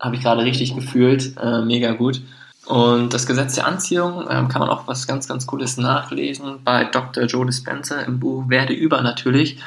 habe 0.00 0.16
ich 0.16 0.22
gerade 0.22 0.42
richtig 0.42 0.74
gefühlt, 0.74 1.36
äh, 1.40 1.62
mega 1.62 1.92
gut. 1.92 2.22
Und 2.66 3.14
das 3.14 3.26
Gesetz 3.26 3.54
der 3.54 3.66
Anziehung 3.66 4.26
ähm, 4.30 4.48
kann 4.48 4.60
man 4.60 4.68
auch 4.68 4.86
was 4.86 5.06
ganz, 5.06 5.28
ganz 5.28 5.46
Cooles 5.46 5.76
nachlesen 5.76 6.60
bei 6.64 6.84
Dr. 6.84 7.24
Joe 7.24 7.46
Dispenza 7.46 8.00
im 8.02 8.20
Buch 8.20 8.48
Werde 8.48 8.72
übernatürlich. 8.72 9.58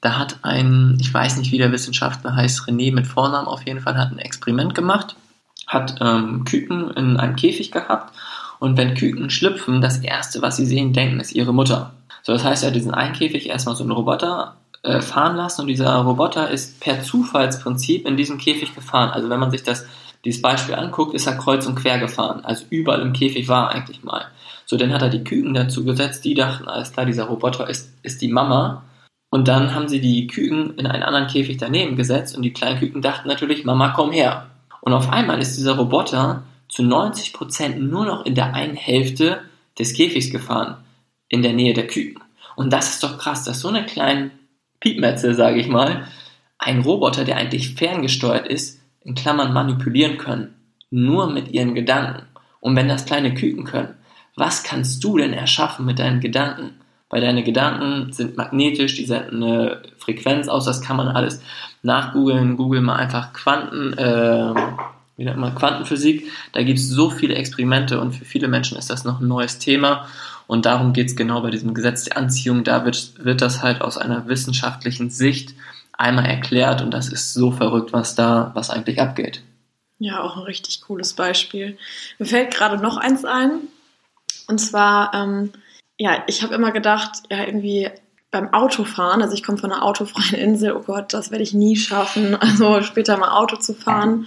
Da 0.00 0.18
hat 0.18 0.38
ein, 0.42 0.98
ich 1.00 1.12
weiß 1.12 1.38
nicht, 1.38 1.52
wie 1.52 1.58
der 1.58 1.72
Wissenschaftler 1.72 2.36
heißt, 2.36 2.68
René 2.68 2.92
mit 2.92 3.06
Vornamen 3.06 3.48
auf 3.48 3.66
jeden 3.66 3.80
Fall, 3.80 3.96
hat 3.96 4.12
ein 4.12 4.18
Experiment 4.18 4.74
gemacht, 4.74 5.16
hat 5.66 5.96
ähm, 6.00 6.44
Küken 6.44 6.90
in 6.90 7.16
einem 7.16 7.36
Käfig 7.36 7.70
gehabt 7.70 8.12
und 8.58 8.76
wenn 8.76 8.94
Küken 8.94 9.30
schlüpfen, 9.30 9.80
das 9.80 9.98
erste, 9.98 10.42
was 10.42 10.56
sie 10.56 10.66
sehen, 10.66 10.92
denken, 10.92 11.20
ist 11.20 11.32
ihre 11.32 11.54
Mutter. 11.54 11.92
So, 12.22 12.32
das 12.32 12.44
heißt, 12.44 12.62
er 12.62 12.68
hat 12.68 12.76
diesen 12.76 12.94
einen 12.94 13.14
Käfig 13.14 13.48
erstmal 13.48 13.76
so 13.76 13.84
einen 13.84 13.92
Roboter 13.92 14.56
äh, 14.84 15.00
fahren 15.00 15.36
lassen 15.36 15.62
und 15.62 15.68
dieser 15.68 15.96
Roboter 15.96 16.50
ist 16.50 16.78
per 16.78 17.02
Zufallsprinzip 17.02 18.06
in 18.06 18.18
diesem 18.18 18.36
Käfig 18.36 18.74
gefahren. 18.74 19.10
Also 19.10 19.30
wenn 19.30 19.40
man 19.40 19.50
sich 19.50 19.62
das 19.62 19.86
dieses 20.26 20.42
Beispiel 20.42 20.74
anguckt, 20.74 21.14
ist 21.14 21.26
er 21.26 21.38
kreuz 21.38 21.66
und 21.66 21.74
quer 21.74 21.98
gefahren. 21.98 22.44
Also 22.44 22.66
überall 22.68 23.00
im 23.00 23.14
Käfig 23.14 23.48
war 23.48 23.68
er 23.68 23.76
eigentlich 23.76 24.04
mal. 24.04 24.26
So, 24.66 24.76
dann 24.76 24.92
hat 24.92 25.00
er 25.00 25.08
die 25.08 25.24
Küken 25.24 25.54
dazu 25.54 25.84
gesetzt, 25.84 26.24
die 26.24 26.34
dachten, 26.34 26.68
alles 26.68 26.92
klar, 26.92 27.06
dieser 27.06 27.24
Roboter 27.24 27.68
ist, 27.68 27.92
ist 28.02 28.20
die 28.20 28.28
Mama. 28.28 28.82
Und 29.30 29.48
dann 29.48 29.74
haben 29.74 29.88
sie 29.88 30.00
die 30.00 30.26
Küken 30.26 30.76
in 30.78 30.86
einen 30.86 31.02
anderen 31.02 31.28
Käfig 31.28 31.56
daneben 31.56 31.96
gesetzt 31.96 32.36
und 32.36 32.42
die 32.42 32.52
kleinen 32.52 32.78
Küken 32.78 33.02
dachten 33.02 33.26
natürlich, 33.26 33.64
Mama, 33.64 33.94
komm 33.96 34.12
her. 34.12 34.50
Und 34.82 34.92
auf 34.92 35.10
einmal 35.10 35.40
ist 35.40 35.56
dieser 35.56 35.76
Roboter 35.76 36.42
zu 36.68 36.82
90% 36.82 37.76
nur 37.76 38.04
noch 38.04 38.26
in 38.26 38.34
der 38.34 38.52
einen 38.52 38.76
Hälfte 38.76 39.40
des 39.78 39.94
Käfigs 39.94 40.30
gefahren, 40.30 40.76
in 41.28 41.42
der 41.42 41.54
Nähe 41.54 41.72
der 41.72 41.86
Küken. 41.86 42.22
Und 42.54 42.72
das 42.72 42.90
ist 42.90 43.02
doch 43.02 43.18
krass, 43.18 43.44
dass 43.44 43.60
so 43.60 43.68
eine 43.68 43.84
kleine 43.84 44.30
Piepmetze, 44.84 45.34
sage 45.34 45.58
ich 45.58 45.68
mal, 45.68 46.06
ein 46.58 46.82
Roboter, 46.82 47.24
der 47.24 47.38
eigentlich 47.38 47.74
ferngesteuert 47.74 48.46
ist, 48.46 48.80
in 49.00 49.14
Klammern 49.14 49.54
manipulieren 49.54 50.18
können, 50.18 50.54
nur 50.90 51.30
mit 51.30 51.52
ihren 51.52 51.74
Gedanken. 51.74 52.26
Und 52.60 52.76
wenn 52.76 52.88
das 52.88 53.06
kleine 53.06 53.32
Küken 53.32 53.64
können, 53.64 53.94
was 54.36 54.62
kannst 54.62 55.02
du 55.02 55.16
denn 55.16 55.32
erschaffen 55.32 55.86
mit 55.86 55.98
deinen 55.98 56.20
Gedanken? 56.20 56.74
Weil 57.08 57.22
deine 57.22 57.42
Gedanken 57.44 58.12
sind 58.12 58.36
magnetisch, 58.36 58.94
die 58.94 59.06
senden 59.06 59.42
eine 59.42 59.82
Frequenz 59.96 60.48
aus, 60.48 60.66
das 60.66 60.82
kann 60.82 60.98
man 60.98 61.08
alles 61.08 61.40
nachgoogeln. 61.82 62.58
Google 62.58 62.82
mal 62.82 62.96
einfach 62.96 63.32
Quanten, 63.32 63.96
äh, 63.96 64.54
wie 65.16 65.24
nennt 65.24 65.38
man, 65.38 65.54
Quantenphysik. 65.54 66.30
Da 66.52 66.62
gibt 66.62 66.78
es 66.78 66.88
so 66.88 67.08
viele 67.08 67.36
Experimente 67.36 68.00
und 68.00 68.12
für 68.12 68.24
viele 68.26 68.48
Menschen 68.48 68.76
ist 68.76 68.90
das 68.90 69.04
noch 69.04 69.20
ein 69.20 69.28
neues 69.28 69.58
Thema. 69.58 70.06
Und 70.46 70.66
darum 70.66 70.92
geht 70.92 71.08
es 71.08 71.16
genau 71.16 71.40
bei 71.40 71.50
diesem 71.50 71.74
Gesetz 71.74 72.04
der 72.04 72.16
Anziehung. 72.16 72.64
Da 72.64 72.84
wird, 72.84 73.24
wird 73.24 73.40
das 73.40 73.62
halt 73.62 73.80
aus 73.80 73.98
einer 73.98 74.28
wissenschaftlichen 74.28 75.10
Sicht 75.10 75.54
einmal 75.92 76.26
erklärt 76.26 76.82
und 76.82 76.90
das 76.90 77.08
ist 77.08 77.34
so 77.34 77.52
verrückt, 77.52 77.92
was 77.92 78.14
da, 78.14 78.50
was 78.54 78.70
eigentlich 78.70 79.00
abgeht. 79.00 79.42
Ja, 79.98 80.22
auch 80.22 80.36
ein 80.36 80.42
richtig 80.42 80.82
cooles 80.82 81.12
Beispiel. 81.12 81.78
Mir 82.18 82.26
fällt 82.26 82.52
gerade 82.52 82.82
noch 82.82 82.96
eins 82.96 83.24
ein. 83.24 83.60
Und 84.48 84.58
zwar, 84.58 85.14
ähm, 85.14 85.52
ja, 85.98 86.22
ich 86.26 86.42
habe 86.42 86.54
immer 86.54 86.72
gedacht, 86.72 87.22
ja, 87.30 87.44
irgendwie 87.44 87.90
beim 88.30 88.52
Autofahren, 88.52 89.22
also 89.22 89.34
ich 89.34 89.44
komme 89.44 89.58
von 89.58 89.72
einer 89.72 89.84
autofreien 89.84 90.34
Insel, 90.34 90.72
oh 90.72 90.82
Gott, 90.82 91.14
das 91.14 91.30
werde 91.30 91.44
ich 91.44 91.54
nie 91.54 91.76
schaffen, 91.76 92.34
also 92.40 92.82
später 92.82 93.16
mal 93.16 93.36
Auto 93.36 93.56
zu 93.56 93.74
fahren. 93.74 94.26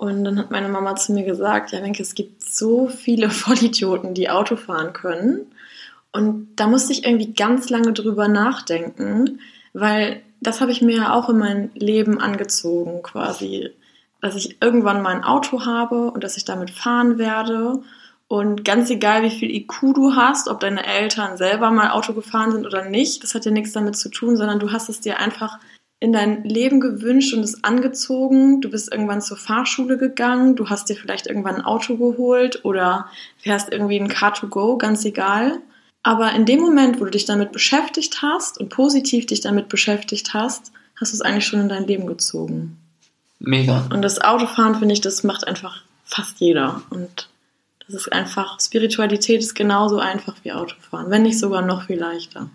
Und 0.00 0.24
dann 0.24 0.38
hat 0.38 0.50
meine 0.50 0.70
Mama 0.70 0.96
zu 0.96 1.12
mir 1.12 1.24
gesagt, 1.24 1.72
ja, 1.72 1.82
Wenke, 1.82 2.02
es 2.02 2.14
gibt 2.14 2.42
so 2.42 2.88
viele 2.88 3.28
Vollidioten, 3.30 4.14
die 4.14 4.30
Auto 4.30 4.56
fahren 4.56 4.94
können. 4.94 5.52
Und 6.10 6.56
da 6.56 6.66
musste 6.68 6.94
ich 6.94 7.04
irgendwie 7.04 7.34
ganz 7.34 7.68
lange 7.68 7.92
drüber 7.92 8.26
nachdenken, 8.26 9.40
weil 9.74 10.22
das 10.40 10.62
habe 10.62 10.72
ich 10.72 10.80
mir 10.80 10.96
ja 10.96 11.12
auch 11.12 11.28
in 11.28 11.36
mein 11.36 11.70
Leben 11.74 12.18
angezogen, 12.18 13.02
quasi, 13.02 13.72
dass 14.22 14.36
ich 14.36 14.62
irgendwann 14.62 15.02
mal 15.02 15.14
ein 15.16 15.22
Auto 15.22 15.66
habe 15.66 16.10
und 16.10 16.24
dass 16.24 16.38
ich 16.38 16.46
damit 16.46 16.70
fahren 16.70 17.18
werde. 17.18 17.82
Und 18.26 18.64
ganz 18.64 18.88
egal, 18.88 19.22
wie 19.22 19.28
viel 19.28 19.54
IQ 19.54 19.92
du 19.94 20.16
hast, 20.16 20.48
ob 20.48 20.60
deine 20.60 20.86
Eltern 20.86 21.36
selber 21.36 21.70
mal 21.70 21.90
Auto 21.90 22.14
gefahren 22.14 22.52
sind 22.52 22.64
oder 22.64 22.86
nicht, 22.86 23.22
das 23.22 23.34
hat 23.34 23.44
ja 23.44 23.50
nichts 23.50 23.72
damit 23.72 23.96
zu 23.96 24.08
tun, 24.08 24.38
sondern 24.38 24.60
du 24.60 24.72
hast 24.72 24.88
es 24.88 25.00
dir 25.00 25.18
einfach 25.18 25.58
in 26.00 26.12
dein 26.14 26.44
Leben 26.44 26.80
gewünscht 26.80 27.34
und 27.34 27.40
es 27.40 27.62
angezogen. 27.62 28.62
Du 28.62 28.70
bist 28.70 28.90
irgendwann 28.90 29.20
zur 29.20 29.36
Fahrschule 29.36 29.98
gegangen, 29.98 30.56
du 30.56 30.70
hast 30.70 30.88
dir 30.88 30.96
vielleicht 30.96 31.26
irgendwann 31.26 31.56
ein 31.56 31.64
Auto 31.64 31.96
geholt 31.96 32.64
oder 32.64 33.06
fährst 33.38 33.70
irgendwie 33.70 34.00
ein 34.00 34.10
Car2Go, 34.10 34.78
ganz 34.78 35.04
egal. 35.04 35.58
Aber 36.02 36.32
in 36.32 36.46
dem 36.46 36.60
Moment, 36.60 36.98
wo 36.98 37.04
du 37.04 37.10
dich 37.10 37.26
damit 37.26 37.52
beschäftigt 37.52 38.22
hast 38.22 38.58
und 38.58 38.70
positiv 38.70 39.26
dich 39.26 39.42
damit 39.42 39.68
beschäftigt 39.68 40.32
hast, 40.32 40.72
hast 40.98 41.12
du 41.12 41.16
es 41.16 41.20
eigentlich 41.20 41.46
schon 41.46 41.60
in 41.60 41.68
dein 41.68 41.86
Leben 41.86 42.06
gezogen. 42.06 42.78
Mega. 43.38 43.86
Und 43.92 44.00
das 44.02 44.20
Autofahren, 44.22 44.76
finde 44.76 44.94
ich, 44.94 45.02
das 45.02 45.22
macht 45.22 45.46
einfach 45.46 45.82
fast 46.04 46.40
jeder. 46.40 46.82
Und 46.88 47.28
das 47.86 47.94
ist 47.94 48.12
einfach, 48.12 48.58
Spiritualität 48.60 49.40
ist 49.40 49.54
genauso 49.54 49.98
einfach 49.98 50.36
wie 50.44 50.52
Autofahren, 50.52 51.10
wenn 51.10 51.22
nicht 51.22 51.38
sogar 51.38 51.60
noch 51.60 51.84
viel 51.84 51.98
leichter. 51.98 52.48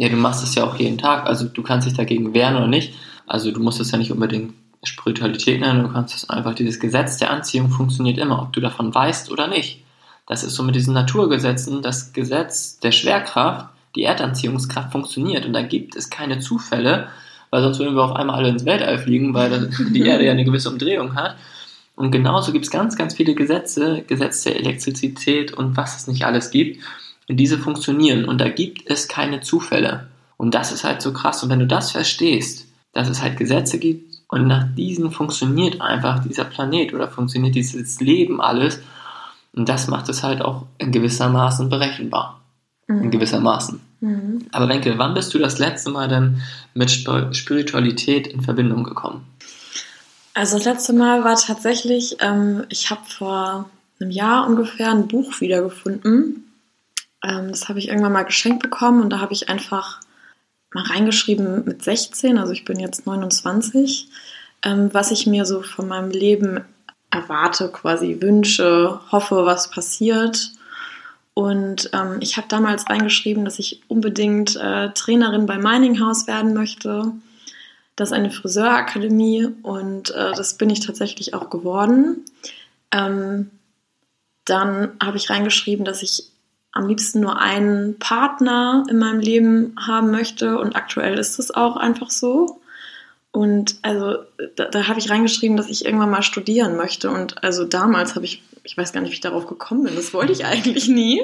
Ja, 0.00 0.08
du 0.08 0.16
machst 0.16 0.42
es 0.42 0.54
ja 0.54 0.64
auch 0.64 0.76
jeden 0.76 0.96
Tag. 0.96 1.26
Also 1.26 1.44
du 1.44 1.62
kannst 1.62 1.86
dich 1.86 1.92
dagegen 1.92 2.32
wehren 2.32 2.56
oder 2.56 2.68
nicht. 2.68 2.94
Also 3.26 3.50
du 3.50 3.60
musst 3.60 3.80
es 3.80 3.90
ja 3.90 3.98
nicht 3.98 4.10
unbedingt 4.10 4.54
Spiritualität 4.82 5.60
nennen, 5.60 5.82
du 5.82 5.92
kannst 5.92 6.14
es 6.14 6.30
einfach, 6.30 6.54
dieses 6.54 6.80
Gesetz 6.80 7.18
der 7.18 7.30
Anziehung 7.30 7.68
funktioniert 7.68 8.16
immer, 8.16 8.40
ob 8.40 8.54
du 8.54 8.62
davon 8.62 8.94
weißt 8.94 9.30
oder 9.30 9.46
nicht. 9.46 9.84
Das 10.26 10.42
ist 10.42 10.54
so 10.54 10.62
mit 10.62 10.74
diesen 10.74 10.94
Naturgesetzen, 10.94 11.82
das 11.82 12.14
Gesetz 12.14 12.78
der 12.78 12.92
Schwerkraft, 12.92 13.68
die 13.94 14.04
Erdanziehungskraft 14.04 14.90
funktioniert 14.90 15.44
und 15.44 15.52
da 15.52 15.60
gibt 15.60 15.96
es 15.96 16.08
keine 16.08 16.38
Zufälle, 16.38 17.08
weil 17.50 17.60
sonst 17.60 17.78
würden 17.78 17.94
wir 17.94 18.04
auf 18.04 18.16
einmal 18.16 18.36
alle 18.36 18.48
ins 18.48 18.64
Weltall 18.64 18.98
fliegen, 19.00 19.34
weil 19.34 19.68
die 19.90 20.06
Erde 20.06 20.24
ja 20.24 20.32
eine 20.32 20.46
gewisse 20.46 20.70
Umdrehung 20.70 21.14
hat. 21.14 21.36
Und 21.94 22.10
genauso 22.10 22.52
gibt 22.52 22.64
es 22.64 22.70
ganz, 22.70 22.96
ganz 22.96 23.14
viele 23.14 23.34
Gesetze, 23.34 24.02
Gesetz 24.06 24.44
der 24.44 24.56
Elektrizität 24.56 25.52
und 25.52 25.76
was 25.76 25.98
es 25.98 26.06
nicht 26.06 26.24
alles 26.24 26.50
gibt. 26.50 26.82
Und 27.30 27.36
diese 27.36 27.58
funktionieren 27.58 28.24
und 28.24 28.40
da 28.40 28.48
gibt 28.48 28.90
es 28.90 29.06
keine 29.06 29.40
Zufälle. 29.40 30.08
Und 30.36 30.52
das 30.52 30.72
ist 30.72 30.82
halt 30.82 31.00
so 31.00 31.12
krass. 31.12 31.44
Und 31.44 31.50
wenn 31.50 31.60
du 31.60 31.66
das 31.68 31.92
verstehst, 31.92 32.66
dass 32.92 33.08
es 33.08 33.22
halt 33.22 33.36
Gesetze 33.36 33.78
gibt 33.78 34.16
und 34.26 34.48
nach 34.48 34.66
diesen 34.74 35.12
funktioniert 35.12 35.80
einfach 35.80 36.24
dieser 36.24 36.44
Planet 36.44 36.92
oder 36.92 37.06
funktioniert 37.06 37.54
dieses 37.54 38.00
Leben 38.00 38.40
alles, 38.40 38.80
und 39.52 39.68
das 39.68 39.86
macht 39.86 40.08
es 40.08 40.24
halt 40.24 40.42
auch 40.42 40.66
in 40.78 40.90
gewissermaßen 40.90 41.68
berechenbar. 41.68 42.40
Mhm. 42.88 43.04
In 43.04 43.10
gewissermaßen. 43.12 43.80
Mhm. 44.00 44.46
Aber 44.50 44.68
Wenke, 44.68 44.98
wann 44.98 45.14
bist 45.14 45.32
du 45.32 45.38
das 45.38 45.60
letzte 45.60 45.90
Mal 45.90 46.08
denn 46.08 46.42
mit 46.74 46.90
Spiritualität 46.90 48.26
in 48.26 48.40
Verbindung 48.40 48.82
gekommen? 48.82 49.24
Also 50.34 50.56
das 50.56 50.64
letzte 50.64 50.94
Mal 50.94 51.22
war 51.22 51.36
tatsächlich, 51.36 52.16
ähm, 52.18 52.64
ich 52.70 52.90
habe 52.90 53.02
vor 53.06 53.70
einem 54.00 54.10
Jahr 54.10 54.48
ungefähr 54.48 54.90
ein 54.90 55.06
Buch 55.06 55.40
wiedergefunden. 55.40 56.49
Ähm, 57.22 57.48
das 57.50 57.68
habe 57.68 57.78
ich 57.78 57.88
irgendwann 57.88 58.12
mal 58.12 58.24
geschenkt 58.24 58.62
bekommen 58.62 59.02
und 59.02 59.10
da 59.10 59.20
habe 59.20 59.32
ich 59.32 59.48
einfach 59.48 60.00
mal 60.72 60.84
reingeschrieben 60.84 61.64
mit 61.64 61.82
16, 61.82 62.38
also 62.38 62.52
ich 62.52 62.64
bin 62.64 62.78
jetzt 62.78 63.06
29, 63.06 64.08
ähm, 64.62 64.90
was 64.92 65.10
ich 65.10 65.26
mir 65.26 65.44
so 65.44 65.62
von 65.62 65.88
meinem 65.88 66.10
Leben 66.10 66.60
erwarte, 67.10 67.68
quasi 67.68 68.18
wünsche, 68.20 69.00
hoffe, 69.10 69.44
was 69.44 69.70
passiert. 69.70 70.52
Und 71.34 71.90
ähm, 71.92 72.18
ich 72.20 72.36
habe 72.36 72.48
damals 72.48 72.88
reingeschrieben, 72.88 73.44
dass 73.44 73.58
ich 73.58 73.82
unbedingt 73.88 74.56
äh, 74.56 74.90
Trainerin 74.90 75.46
bei 75.46 75.58
Mining 75.58 76.00
House 76.00 76.26
werden 76.26 76.54
möchte. 76.54 77.12
Das 77.96 78.10
ist 78.10 78.12
eine 78.12 78.30
Friseurakademie 78.30 79.48
und 79.62 80.10
äh, 80.10 80.32
das 80.32 80.54
bin 80.54 80.70
ich 80.70 80.80
tatsächlich 80.80 81.34
auch 81.34 81.50
geworden. 81.50 82.24
Ähm, 82.92 83.50
dann 84.44 84.92
habe 85.02 85.16
ich 85.16 85.30
reingeschrieben, 85.30 85.84
dass 85.84 86.02
ich 86.02 86.30
am 86.72 86.86
liebsten 86.86 87.20
nur 87.20 87.38
einen 87.40 87.98
Partner 87.98 88.84
in 88.88 88.98
meinem 88.98 89.20
Leben 89.20 89.74
haben 89.78 90.10
möchte 90.10 90.58
und 90.58 90.76
aktuell 90.76 91.18
ist 91.18 91.38
es 91.38 91.52
auch 91.52 91.76
einfach 91.76 92.10
so. 92.10 92.60
Und 93.32 93.76
also 93.82 94.24
da, 94.56 94.66
da 94.66 94.88
habe 94.88 94.98
ich 94.98 95.10
reingeschrieben, 95.10 95.56
dass 95.56 95.68
ich 95.68 95.84
irgendwann 95.84 96.10
mal 96.10 96.22
studieren 96.22 96.76
möchte. 96.76 97.10
Und 97.10 97.42
also 97.44 97.64
damals 97.64 98.16
habe 98.16 98.24
ich, 98.24 98.42
ich 98.64 98.76
weiß 98.76 98.92
gar 98.92 99.00
nicht, 99.00 99.10
wie 99.10 99.14
ich 99.14 99.20
darauf 99.20 99.46
gekommen 99.46 99.84
bin. 99.84 99.96
Das 99.96 100.12
wollte 100.14 100.32
ich 100.32 100.44
eigentlich 100.46 100.88
nie. 100.88 101.22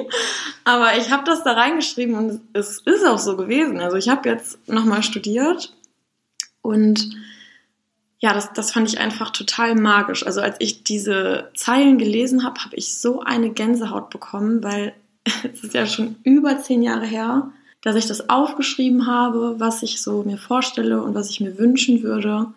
Aber 0.63 0.97
ich 0.97 1.11
habe 1.11 1.23
das 1.25 1.43
da 1.43 1.53
reingeschrieben 1.53 2.15
und 2.15 2.41
es 2.53 2.79
ist 2.79 3.05
auch 3.05 3.19
so 3.19 3.35
gewesen. 3.35 3.79
Also 3.79 3.97
ich 3.97 4.09
habe 4.09 4.29
jetzt 4.29 4.67
nochmal 4.69 5.03
studiert 5.03 5.73
und 6.61 7.09
ja, 8.19 8.33
das, 8.33 8.51
das 8.53 8.71
fand 8.71 8.89
ich 8.89 8.99
einfach 8.99 9.29
total 9.29 9.75
magisch. 9.75 10.25
Also 10.25 10.41
als 10.41 10.57
ich 10.59 10.83
diese 10.83 11.51
Zeilen 11.55 11.97
gelesen 11.97 12.43
habe, 12.43 12.59
habe 12.61 12.75
ich 12.75 12.99
so 12.99 13.21
eine 13.21 13.51
Gänsehaut 13.51 14.09
bekommen, 14.09 14.63
weil 14.63 14.93
es 15.53 15.63
ist 15.63 15.73
ja 15.73 15.85
schon 15.85 16.15
über 16.23 16.59
zehn 16.59 16.81
Jahre 16.81 17.05
her 17.05 17.51
dass 17.81 17.95
ich 17.95 18.07
das 18.07 18.29
aufgeschrieben 18.29 19.07
habe, 19.07 19.59
was 19.59 19.83
ich 19.83 20.01
so 20.01 20.23
mir 20.23 20.37
vorstelle 20.37 21.01
und 21.01 21.15
was 21.15 21.29
ich 21.29 21.39
mir 21.39 21.57
wünschen 21.57 22.03
würde. 22.03 22.47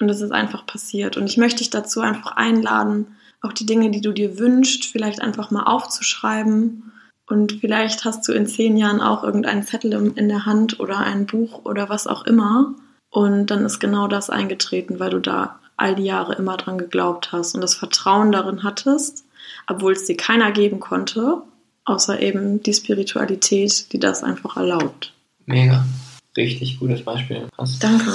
Und 0.00 0.08
es 0.08 0.20
ist 0.20 0.32
einfach 0.32 0.66
passiert. 0.66 1.16
Und 1.16 1.26
ich 1.26 1.36
möchte 1.36 1.58
dich 1.58 1.70
dazu 1.70 2.00
einfach 2.00 2.32
einladen, 2.32 3.14
auch 3.40 3.52
die 3.52 3.66
Dinge, 3.66 3.90
die 3.90 4.00
du 4.00 4.12
dir 4.12 4.38
wünschst, 4.38 4.84
vielleicht 4.84 5.20
einfach 5.20 5.50
mal 5.50 5.64
aufzuschreiben. 5.64 6.92
Und 7.28 7.52
vielleicht 7.60 8.04
hast 8.04 8.26
du 8.26 8.32
in 8.32 8.46
zehn 8.46 8.76
Jahren 8.76 9.00
auch 9.00 9.22
irgendeinen 9.22 9.62
Zettel 9.62 9.92
in 10.16 10.28
der 10.28 10.46
Hand 10.46 10.80
oder 10.80 10.98
ein 10.98 11.26
Buch 11.26 11.64
oder 11.64 11.88
was 11.88 12.06
auch 12.06 12.26
immer. 12.26 12.74
Und 13.10 13.46
dann 13.46 13.64
ist 13.64 13.78
genau 13.78 14.08
das 14.08 14.28
eingetreten, 14.28 14.98
weil 14.98 15.10
du 15.10 15.20
da 15.20 15.60
all 15.76 15.94
die 15.94 16.04
Jahre 16.04 16.34
immer 16.34 16.56
dran 16.56 16.78
geglaubt 16.78 17.30
hast 17.32 17.54
und 17.54 17.60
das 17.60 17.74
Vertrauen 17.74 18.32
darin 18.32 18.64
hattest, 18.64 19.24
obwohl 19.68 19.92
es 19.92 20.04
dir 20.04 20.16
keiner 20.16 20.50
geben 20.50 20.80
konnte 20.80 21.42
außer 21.84 22.20
eben 22.20 22.62
die 22.62 22.74
Spiritualität, 22.74 23.92
die 23.92 23.98
das 23.98 24.22
einfach 24.22 24.56
erlaubt. 24.56 25.12
Mega. 25.46 25.84
Richtig 26.36 26.80
gutes 26.80 27.02
Beispiel. 27.02 27.46
Krass. 27.54 27.78
Danke. 27.78 28.12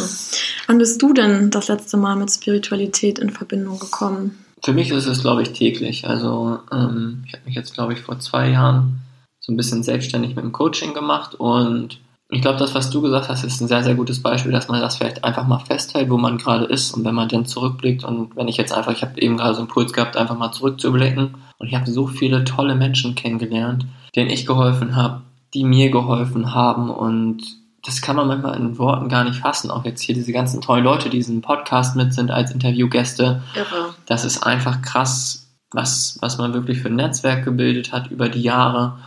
Wann 0.67 0.77
bist 0.77 1.01
du 1.01 1.13
denn 1.13 1.51
das 1.51 1.69
letzte 1.69 1.97
Mal 1.97 2.15
mit 2.15 2.29
Spiritualität 2.29 3.17
in 3.19 3.29
Verbindung 3.29 3.79
gekommen? 3.79 4.37
Für 4.63 4.73
mich 4.73 4.91
ist 4.91 5.05
es, 5.05 5.21
glaube 5.21 5.41
ich, 5.41 5.53
täglich. 5.53 6.05
Also 6.05 6.59
ähm, 6.71 7.23
ich 7.25 7.33
habe 7.33 7.45
mich 7.45 7.55
jetzt, 7.55 7.73
glaube 7.73 7.93
ich, 7.93 8.01
vor 8.01 8.19
zwei 8.19 8.49
Jahren 8.49 8.99
so 9.39 9.53
ein 9.53 9.57
bisschen 9.57 9.83
selbstständig 9.83 10.35
mit 10.35 10.43
dem 10.43 10.51
Coaching 10.51 10.93
gemacht 10.93 11.35
und 11.35 11.99
ich 12.31 12.43
glaube, 12.43 12.59
das, 12.59 12.75
was 12.75 12.91
du 12.91 13.01
gesagt 13.01 13.27
hast, 13.27 13.43
ist 13.43 13.59
ein 13.59 13.67
sehr, 13.67 13.83
sehr 13.83 13.95
gutes 13.95 14.21
Beispiel, 14.21 14.51
dass 14.51 14.67
man 14.67 14.79
das 14.81 14.97
vielleicht 14.97 15.23
einfach 15.23 15.47
mal 15.47 15.59
festhält, 15.59 16.11
wo 16.11 16.17
man 16.17 16.37
gerade 16.37 16.65
ist. 16.65 16.91
Und 16.91 17.03
wenn 17.03 17.15
man 17.15 17.27
dann 17.27 17.47
zurückblickt 17.47 18.03
und 18.03 18.35
wenn 18.35 18.47
ich 18.47 18.57
jetzt 18.57 18.71
einfach, 18.71 18.91
ich 18.91 19.01
habe 19.01 19.19
eben 19.19 19.37
gerade 19.37 19.55
so 19.55 19.61
einen 19.61 19.67
Impuls 19.67 19.93
gehabt, 19.93 20.15
einfach 20.15 20.37
mal 20.37 20.51
zurückzublicken. 20.51 21.33
Und 21.59 21.67
ich 21.67 21.75
habe 21.75 21.89
so 21.91 22.07
viele 22.07 22.45
tolle 22.45 22.75
Menschen 22.75 23.15
kennengelernt, 23.15 23.85
denen 24.15 24.29
ich 24.29 24.45
geholfen 24.45 24.95
habe, 24.95 25.21
die 25.53 25.63
mir 25.63 25.91
geholfen 25.91 26.53
haben. 26.53 26.89
Und 26.89 27.43
das 27.85 28.01
kann 28.01 28.15
man 28.15 28.27
manchmal 28.27 28.57
in 28.57 28.77
Worten 28.77 29.09
gar 29.09 29.25
nicht 29.25 29.39
fassen. 29.39 29.69
Auch 29.69 29.85
jetzt 29.85 30.01
hier 30.01 30.15
diese 30.15 30.31
ganzen 30.31 30.61
tollen 30.61 30.83
Leute, 30.83 31.09
die 31.09 31.17
diesen 31.17 31.41
Podcast 31.41 31.95
mit 31.95 32.13
sind 32.13 32.31
als 32.31 32.51
Interviewgäste. 32.51 33.43
Irre. 33.55 33.93
Das 34.05 34.25
ist 34.25 34.41
einfach 34.41 34.81
krass, 34.81 35.49
was, 35.71 36.17
was 36.21 36.37
man 36.37 36.53
wirklich 36.53 36.79
für 36.79 36.87
ein 36.87 36.95
Netzwerk 36.95 37.43
gebildet 37.43 37.91
hat 37.91 38.09
über 38.09 38.29
die 38.29 38.41
Jahre. 38.41 38.97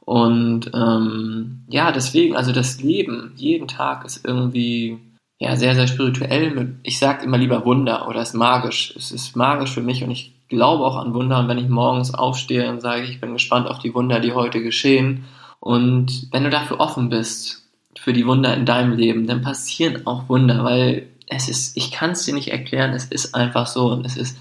Und 0.00 0.72
ähm, 0.74 1.64
ja, 1.68 1.92
deswegen, 1.92 2.36
also 2.36 2.50
das 2.50 2.82
Leben 2.82 3.32
jeden 3.36 3.68
Tag 3.68 4.04
ist 4.04 4.24
irgendwie 4.24 4.98
ja 5.38 5.56
sehr, 5.56 5.74
sehr 5.74 5.86
spirituell. 5.86 6.76
Ich 6.82 6.98
sage 6.98 7.24
immer 7.24 7.38
lieber 7.38 7.64
Wunder 7.64 8.08
oder 8.08 8.22
ist 8.22 8.34
magisch. 8.34 8.94
Es 8.96 9.12
ist 9.12 9.36
magisch 9.36 9.70
für 9.70 9.82
mich 9.82 10.02
und 10.02 10.10
ich 10.10 10.32
glaube 10.52 10.84
auch 10.84 10.96
an 10.96 11.14
Wunder. 11.14 11.40
Und 11.40 11.48
wenn 11.48 11.58
ich 11.58 11.68
morgens 11.68 12.14
aufstehe 12.14 12.68
und 12.70 12.80
sage, 12.80 13.02
ich 13.02 13.20
bin 13.20 13.32
gespannt 13.32 13.66
auf 13.66 13.78
die 13.78 13.94
Wunder, 13.94 14.20
die 14.20 14.32
heute 14.32 14.62
geschehen. 14.62 15.24
Und 15.58 16.28
wenn 16.30 16.44
du 16.44 16.50
dafür 16.50 16.78
offen 16.78 17.08
bist, 17.08 17.62
für 17.98 18.12
die 18.12 18.26
Wunder 18.26 18.54
in 18.54 18.66
deinem 18.66 18.92
Leben, 18.92 19.26
dann 19.26 19.42
passieren 19.42 20.06
auch 20.06 20.28
Wunder, 20.28 20.64
weil 20.64 21.06
es 21.28 21.48
ist, 21.48 21.76
ich 21.76 21.92
kann 21.92 22.10
es 22.10 22.24
dir 22.24 22.34
nicht 22.34 22.50
erklären, 22.50 22.92
es 22.92 23.04
ist 23.04 23.34
einfach 23.34 23.66
so 23.66 23.90
und 23.92 24.04
es 24.04 24.16
ist 24.16 24.38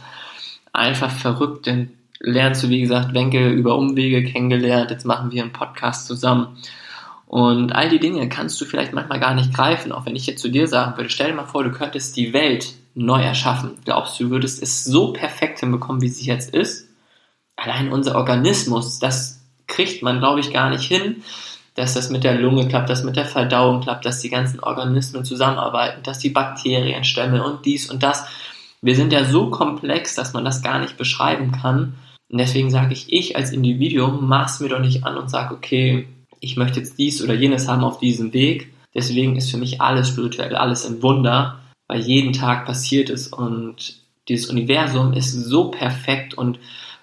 einfach 0.73 1.11
verrückt, 1.11 1.67
denn 1.67 1.91
lernst 2.19 2.63
du, 2.63 2.69
wie 2.69 2.81
gesagt, 2.81 3.13
Wenke 3.13 3.49
über 3.49 3.77
Umwege 3.77 4.23
kennengelernt, 4.23 4.91
jetzt 4.91 5.05
machen 5.05 5.31
wir 5.31 5.43
einen 5.43 5.53
Podcast 5.53 6.07
zusammen. 6.07 6.57
Und 7.27 7.71
all 7.71 7.87
die 7.87 7.99
Dinge 7.99 8.27
kannst 8.27 8.59
du 8.59 8.65
vielleicht 8.65 8.93
manchmal 8.93 9.19
gar 9.19 9.35
nicht 9.35 9.53
greifen, 9.53 9.91
auch 9.91 10.05
wenn 10.05 10.15
ich 10.15 10.27
jetzt 10.27 10.41
zu 10.41 10.49
dir 10.49 10.67
sagen 10.67 10.97
würde, 10.97 11.09
stell 11.09 11.29
dir 11.29 11.37
mal 11.37 11.45
vor, 11.45 11.63
du 11.63 11.71
könntest 11.71 12.17
die 12.17 12.33
Welt 12.33 12.73
neu 12.93 13.21
erschaffen. 13.21 13.77
Glaubst 13.85 14.19
du, 14.19 14.29
würdest 14.29 14.61
es 14.61 14.83
so 14.83 15.13
perfekt 15.13 15.59
hinbekommen, 15.59 16.01
wie 16.01 16.09
sie 16.09 16.25
jetzt 16.25 16.53
ist? 16.53 16.87
Allein 17.55 17.91
unser 17.91 18.15
Organismus, 18.15 18.99
das 18.99 19.41
kriegt 19.67 20.03
man, 20.03 20.19
glaube 20.19 20.39
ich, 20.39 20.51
gar 20.51 20.69
nicht 20.69 20.83
hin, 20.83 21.23
dass 21.75 21.93
das 21.93 22.09
mit 22.09 22.23
der 22.23 22.35
Lunge 22.35 22.67
klappt, 22.67 22.89
dass 22.89 23.03
mit 23.03 23.15
der 23.15 23.25
Verdauung 23.25 23.81
klappt, 23.81 24.05
dass 24.05 24.19
die 24.19 24.29
ganzen 24.29 24.59
Organismen 24.59 25.23
zusammenarbeiten, 25.23 26.03
dass 26.03 26.19
die 26.19 26.29
Bakterienstämme 26.29 27.43
und 27.43 27.65
dies 27.65 27.89
und 27.89 28.03
das. 28.03 28.25
Wir 28.81 28.95
sind 28.95 29.13
ja 29.13 29.23
so 29.23 29.49
komplex, 29.49 30.15
dass 30.15 30.33
man 30.33 30.43
das 30.43 30.61
gar 30.61 30.79
nicht 30.79 30.97
beschreiben 30.97 31.51
kann. 31.51 31.93
Und 32.29 32.37
deswegen 32.37 32.71
sage 32.71 32.93
ich, 32.93 33.11
ich 33.13 33.35
als 33.35 33.51
Individuum 33.51 34.27
maß 34.27 34.59
mir 34.59 34.69
doch 34.69 34.79
nicht 34.79 35.05
an 35.05 35.17
und 35.17 35.29
sage, 35.29 35.53
okay, 35.53 36.07
ich 36.39 36.57
möchte 36.57 36.79
jetzt 36.79 36.97
dies 36.97 37.21
oder 37.21 37.33
jenes 37.33 37.67
haben 37.67 37.83
auf 37.83 37.99
diesem 37.99 38.33
Weg. 38.33 38.73
Deswegen 38.93 39.37
ist 39.37 39.51
für 39.51 39.57
mich 39.57 39.79
alles 39.79 40.09
spirituell, 40.09 40.55
alles 40.55 40.85
ein 40.85 41.01
Wunder, 41.01 41.60
weil 41.91 41.99
jeden 41.99 42.31
Tag 42.31 42.65
passiert 42.65 43.09
es 43.09 43.27
und 43.27 43.97
dieses 44.29 44.49
Universum 44.49 45.11
ist 45.11 45.33
so 45.33 45.71
perfekt 45.71 46.33
und 46.33 46.57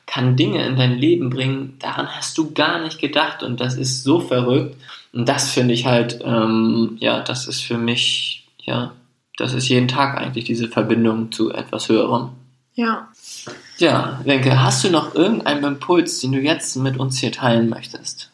kann 0.06 0.34
Dinge 0.34 0.64
in 0.66 0.76
dein 0.76 0.96
Leben 0.96 1.28
bringen, 1.28 1.76
daran 1.78 2.08
hast 2.08 2.38
du 2.38 2.54
gar 2.54 2.82
nicht 2.82 2.98
gedacht 2.98 3.42
und 3.42 3.60
das 3.60 3.74
ist 3.74 4.02
so 4.02 4.18
verrückt. 4.18 4.76
Und 5.12 5.28
das 5.28 5.50
finde 5.50 5.74
ich 5.74 5.84
halt, 5.84 6.20
ähm, 6.24 6.96
ja, 7.00 7.20
das 7.20 7.46
ist 7.46 7.60
für 7.60 7.76
mich, 7.76 8.48
ja, 8.62 8.92
das 9.36 9.52
ist 9.52 9.68
jeden 9.68 9.88
Tag 9.88 10.16
eigentlich 10.16 10.46
diese 10.46 10.68
Verbindung 10.68 11.32
zu 11.32 11.52
etwas 11.52 11.90
Höherem. 11.90 12.30
Ja. 12.74 13.08
Ja, 13.76 14.22
Wenke, 14.24 14.62
hast 14.62 14.84
du 14.84 14.90
noch 14.90 15.14
irgendeinen 15.14 15.64
Impuls, 15.64 16.20
den 16.20 16.32
du 16.32 16.40
jetzt 16.40 16.76
mit 16.76 16.98
uns 16.98 17.18
hier 17.18 17.32
teilen 17.32 17.68
möchtest? 17.68 18.30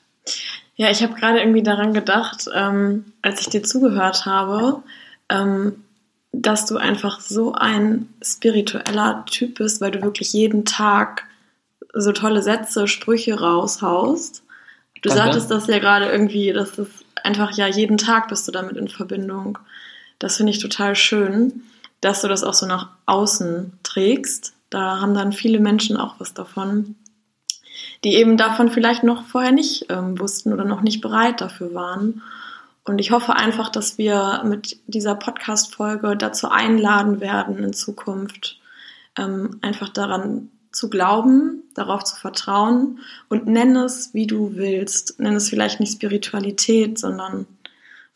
Ja, 0.76 0.88
ich 0.88 1.02
habe 1.02 1.14
gerade 1.14 1.40
irgendwie 1.40 1.64
daran 1.64 1.92
gedacht, 1.92 2.48
ähm, 2.54 3.06
als 3.22 3.40
ich 3.40 3.48
dir 3.48 3.64
zugehört 3.64 4.24
habe, 4.24 4.84
ähm, 5.28 5.83
dass 6.42 6.66
du 6.66 6.76
einfach 6.76 7.20
so 7.20 7.52
ein 7.52 8.08
spiritueller 8.22 9.24
Typ 9.26 9.56
bist, 9.58 9.80
weil 9.80 9.90
du 9.90 10.02
wirklich 10.02 10.32
jeden 10.32 10.64
Tag 10.64 11.24
so 11.92 12.12
tolle 12.12 12.42
Sätze, 12.42 12.88
Sprüche 12.88 13.38
raushaust. 13.38 14.42
Du 15.02 15.08
Danke. 15.08 15.24
sagtest 15.24 15.50
das 15.50 15.66
ja 15.66 15.78
gerade 15.78 16.06
irgendwie, 16.06 16.52
dass 16.52 16.72
das 16.72 16.88
einfach 17.22 17.56
ja 17.56 17.66
jeden 17.66 17.98
Tag 17.98 18.28
bist 18.28 18.48
du 18.48 18.52
damit 18.52 18.76
in 18.76 18.88
Verbindung. 18.88 19.58
Das 20.18 20.36
finde 20.36 20.52
ich 20.52 20.58
total 20.58 20.96
schön, 20.96 21.62
dass 22.00 22.22
du 22.22 22.28
das 22.28 22.44
auch 22.44 22.54
so 22.54 22.66
nach 22.66 22.88
außen 23.06 23.72
trägst. 23.82 24.54
Da 24.70 25.00
haben 25.00 25.14
dann 25.14 25.32
viele 25.32 25.60
Menschen 25.60 25.96
auch 25.96 26.16
was 26.18 26.34
davon, 26.34 26.96
die 28.02 28.16
eben 28.16 28.36
davon 28.36 28.70
vielleicht 28.70 29.04
noch 29.04 29.24
vorher 29.26 29.52
nicht 29.52 29.86
ähm, 29.88 30.18
wussten 30.18 30.52
oder 30.52 30.64
noch 30.64 30.82
nicht 30.82 31.00
bereit 31.00 31.40
dafür 31.40 31.74
waren. 31.74 32.22
Und 32.84 32.98
ich 32.98 33.10
hoffe 33.10 33.34
einfach, 33.34 33.70
dass 33.70 33.96
wir 33.96 34.42
mit 34.44 34.78
dieser 34.86 35.14
Podcast-Folge 35.14 36.16
dazu 36.16 36.48
einladen 36.50 37.20
werden, 37.20 37.58
in 37.58 37.72
Zukunft 37.72 38.60
ähm, 39.16 39.58
einfach 39.62 39.88
daran 39.88 40.50
zu 40.70 40.90
glauben, 40.90 41.62
darauf 41.74 42.04
zu 42.04 42.16
vertrauen 42.16 42.98
und 43.28 43.46
nenn 43.46 43.76
es, 43.76 44.12
wie 44.12 44.26
du 44.26 44.56
willst. 44.56 45.18
Nenn 45.18 45.36
es 45.36 45.48
vielleicht 45.48 45.80
nicht 45.80 45.94
Spiritualität, 45.94 46.98
sondern 46.98 47.46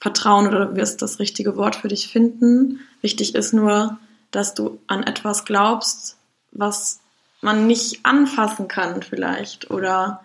Vertrauen 0.01 0.47
oder 0.47 0.67
du 0.67 0.77
wirst 0.77 1.03
das 1.03 1.19
richtige 1.19 1.57
Wort 1.57 1.77
für 1.77 1.89
dich 1.89 2.09
finden. 2.09 2.81
Wichtig 3.01 3.35
ist 3.35 3.53
nur, 3.53 3.99
dass 4.31 4.55
du 4.55 4.79
an 4.87 5.03
etwas 5.03 5.45
glaubst, 5.45 6.17
was 6.53 7.01
man 7.41 7.67
nicht 7.67 8.05
anfassen 8.05 8.69
kann 8.69 9.03
vielleicht 9.03 9.71
oder 9.71 10.25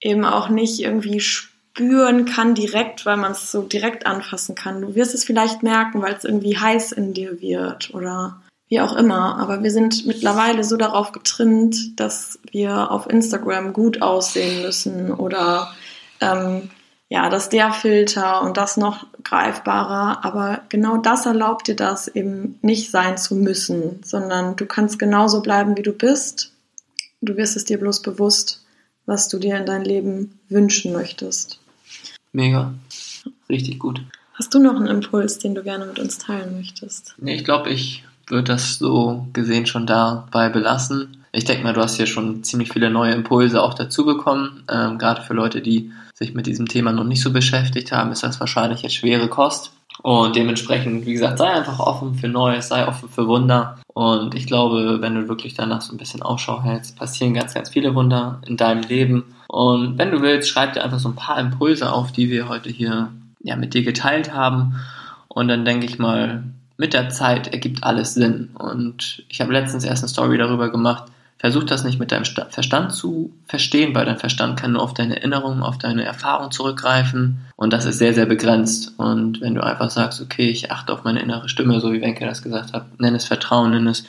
eben 0.00 0.24
auch 0.24 0.48
nicht 0.48 0.80
irgendwie 0.80 1.20
spüren 1.76 2.24
kann 2.24 2.54
direkt, 2.54 3.04
weil 3.04 3.18
man 3.18 3.32
es 3.32 3.52
so 3.52 3.60
direkt 3.60 4.06
anfassen 4.06 4.54
kann. 4.54 4.80
Du 4.80 4.94
wirst 4.94 5.14
es 5.14 5.24
vielleicht 5.24 5.62
merken, 5.62 6.00
weil 6.00 6.14
es 6.14 6.24
irgendwie 6.24 6.56
heiß 6.56 6.92
in 6.92 7.12
dir 7.12 7.42
wird 7.42 7.92
oder 7.92 8.40
wie 8.68 8.80
auch 8.80 8.96
immer. 8.96 9.38
Aber 9.38 9.62
wir 9.62 9.70
sind 9.70 10.06
mittlerweile 10.06 10.64
so 10.64 10.78
darauf 10.78 11.12
getrimmt, 11.12 12.00
dass 12.00 12.38
wir 12.50 12.90
auf 12.90 13.10
Instagram 13.10 13.74
gut 13.74 14.00
aussehen 14.00 14.62
müssen 14.62 15.12
oder 15.12 15.70
ähm, 16.22 16.70
ja, 17.10 17.28
dass 17.28 17.50
der 17.50 17.72
Filter 17.72 18.40
und 18.42 18.56
das 18.56 18.78
noch 18.78 19.06
greifbarer, 19.22 20.24
aber 20.24 20.62
genau 20.70 20.96
das 20.96 21.26
erlaubt 21.26 21.68
dir 21.68 21.76
das 21.76 22.08
eben 22.08 22.58
nicht 22.62 22.90
sein 22.90 23.18
zu 23.18 23.36
müssen, 23.36 24.00
sondern 24.02 24.56
du 24.56 24.64
kannst 24.64 24.98
genauso 24.98 25.42
bleiben, 25.42 25.76
wie 25.76 25.82
du 25.82 25.92
bist. 25.92 26.52
Du 27.20 27.36
wirst 27.36 27.54
es 27.54 27.66
dir 27.66 27.78
bloß 27.78 28.00
bewusst, 28.00 28.64
was 29.04 29.28
du 29.28 29.38
dir 29.38 29.58
in 29.58 29.66
dein 29.66 29.84
Leben 29.84 30.40
wünschen 30.48 30.92
möchtest. 30.92 31.60
Mega. 32.36 32.74
Richtig 33.48 33.78
gut. 33.78 34.02
Hast 34.34 34.52
du 34.52 34.58
noch 34.58 34.76
einen 34.76 34.88
Impuls, 34.88 35.38
den 35.38 35.54
du 35.54 35.62
gerne 35.62 35.86
mit 35.86 35.98
uns 35.98 36.18
teilen 36.18 36.54
möchtest? 36.54 37.14
Nee, 37.16 37.34
ich 37.34 37.44
glaube, 37.44 37.70
ich 37.70 38.04
würde 38.26 38.52
das 38.52 38.76
so 38.76 39.26
gesehen 39.32 39.64
schon 39.64 39.86
dabei 39.86 40.50
belassen. 40.50 41.24
Ich 41.32 41.46
denke 41.46 41.64
mal, 41.64 41.72
du 41.72 41.80
hast 41.80 41.96
hier 41.96 42.06
schon 42.06 42.44
ziemlich 42.44 42.70
viele 42.70 42.90
neue 42.90 43.14
Impulse 43.14 43.62
auch 43.62 43.72
dazu 43.72 44.04
bekommen, 44.04 44.64
ähm, 44.70 44.98
gerade 44.98 45.22
für 45.22 45.32
Leute, 45.32 45.62
die 45.62 45.92
sich 46.12 46.34
mit 46.34 46.46
diesem 46.46 46.68
Thema 46.68 46.92
noch 46.92 47.04
nicht 47.04 47.22
so 47.22 47.32
beschäftigt 47.32 47.90
haben, 47.92 48.12
ist 48.12 48.22
das 48.22 48.38
wahrscheinlich 48.38 48.82
jetzt 48.82 48.96
schwere 48.96 49.28
Kost. 49.28 49.72
Und 50.02 50.36
dementsprechend, 50.36 51.06
wie 51.06 51.14
gesagt, 51.14 51.38
sei 51.38 51.48
einfach 51.48 51.80
offen 51.80 52.16
für 52.16 52.28
Neues, 52.28 52.68
sei 52.68 52.86
offen 52.86 53.08
für 53.08 53.26
Wunder. 53.28 53.78
Und 53.94 54.34
ich 54.34 54.46
glaube, 54.46 55.00
wenn 55.00 55.14
du 55.14 55.28
wirklich 55.28 55.54
danach 55.54 55.80
so 55.80 55.94
ein 55.94 55.98
bisschen 55.98 56.20
Ausschau 56.20 56.62
hältst, 56.62 56.98
passieren 56.98 57.32
ganz, 57.32 57.54
ganz 57.54 57.70
viele 57.70 57.94
Wunder 57.94 58.42
in 58.46 58.58
deinem 58.58 58.82
Leben. 58.82 59.24
Und 59.56 59.96
wenn 59.96 60.10
du 60.10 60.20
willst, 60.20 60.50
schreib 60.50 60.74
dir 60.74 60.84
einfach 60.84 60.98
so 60.98 61.08
ein 61.08 61.16
paar 61.16 61.40
Impulse 61.40 61.90
auf, 61.90 62.12
die 62.12 62.28
wir 62.28 62.46
heute 62.46 62.68
hier 62.68 63.08
ja, 63.42 63.56
mit 63.56 63.72
dir 63.72 63.82
geteilt 63.82 64.34
haben. 64.34 64.74
Und 65.28 65.48
dann 65.48 65.64
denke 65.64 65.86
ich 65.86 65.98
mal, 65.98 66.42
mit 66.76 66.92
der 66.92 67.08
Zeit 67.08 67.48
ergibt 67.54 67.82
alles 67.82 68.12
Sinn. 68.12 68.50
Und 68.52 69.24
ich 69.30 69.40
habe 69.40 69.54
letztens 69.54 69.84
erst 69.84 70.02
eine 70.02 70.10
Story 70.10 70.36
darüber 70.36 70.70
gemacht, 70.70 71.04
Versuch 71.38 71.64
das 71.64 71.84
nicht 71.84 72.00
mit 72.00 72.12
deinem 72.12 72.24
Verstand 72.24 72.92
zu 72.92 73.30
verstehen, 73.46 73.94
weil 73.94 74.06
dein 74.06 74.18
Verstand 74.18 74.58
kann 74.58 74.72
nur 74.72 74.82
auf 74.82 74.94
deine 74.94 75.16
Erinnerungen, 75.16 75.62
auf 75.62 75.76
deine 75.76 76.02
Erfahrung 76.02 76.50
zurückgreifen 76.50 77.40
und 77.56 77.74
das 77.74 77.84
ist 77.84 77.98
sehr, 77.98 78.14
sehr 78.14 78.24
begrenzt. 78.24 78.94
Und 78.96 79.42
wenn 79.42 79.54
du 79.54 79.62
einfach 79.62 79.90
sagst, 79.90 80.22
okay, 80.22 80.48
ich 80.48 80.72
achte 80.72 80.94
auf 80.94 81.04
meine 81.04 81.20
innere 81.20 81.50
Stimme, 81.50 81.78
so 81.80 81.92
wie 81.92 82.00
Wenke 82.00 82.24
das 82.24 82.42
gesagt 82.42 82.72
hat, 82.72 82.98
nenn 83.00 83.14
es 83.14 83.26
Vertrauen, 83.26 83.72
nenn 83.72 83.86
es 83.86 84.04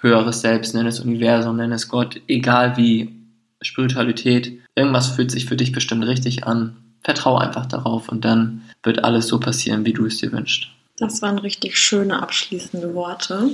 höheres 0.00 0.40
Selbst, 0.40 0.74
nenn 0.74 0.88
es 0.88 0.98
Universum, 0.98 1.56
nenn 1.56 1.70
es 1.70 1.86
Gott, 1.86 2.20
egal 2.26 2.76
wie, 2.76 3.21
Spiritualität, 3.64 4.60
irgendwas 4.74 5.08
fühlt 5.08 5.30
sich 5.30 5.46
für 5.46 5.56
dich 5.56 5.72
bestimmt 5.72 6.04
richtig 6.06 6.46
an. 6.46 6.76
Vertraue 7.02 7.40
einfach 7.40 7.66
darauf 7.66 8.08
und 8.08 8.24
dann 8.24 8.62
wird 8.82 9.02
alles 9.04 9.26
so 9.26 9.40
passieren, 9.40 9.84
wie 9.84 9.92
du 9.92 10.06
es 10.06 10.18
dir 10.18 10.32
wünschst. 10.32 10.68
Das 10.96 11.22
waren 11.22 11.38
richtig 11.38 11.78
schöne 11.78 12.22
abschließende 12.22 12.94
Worte. 12.94 13.50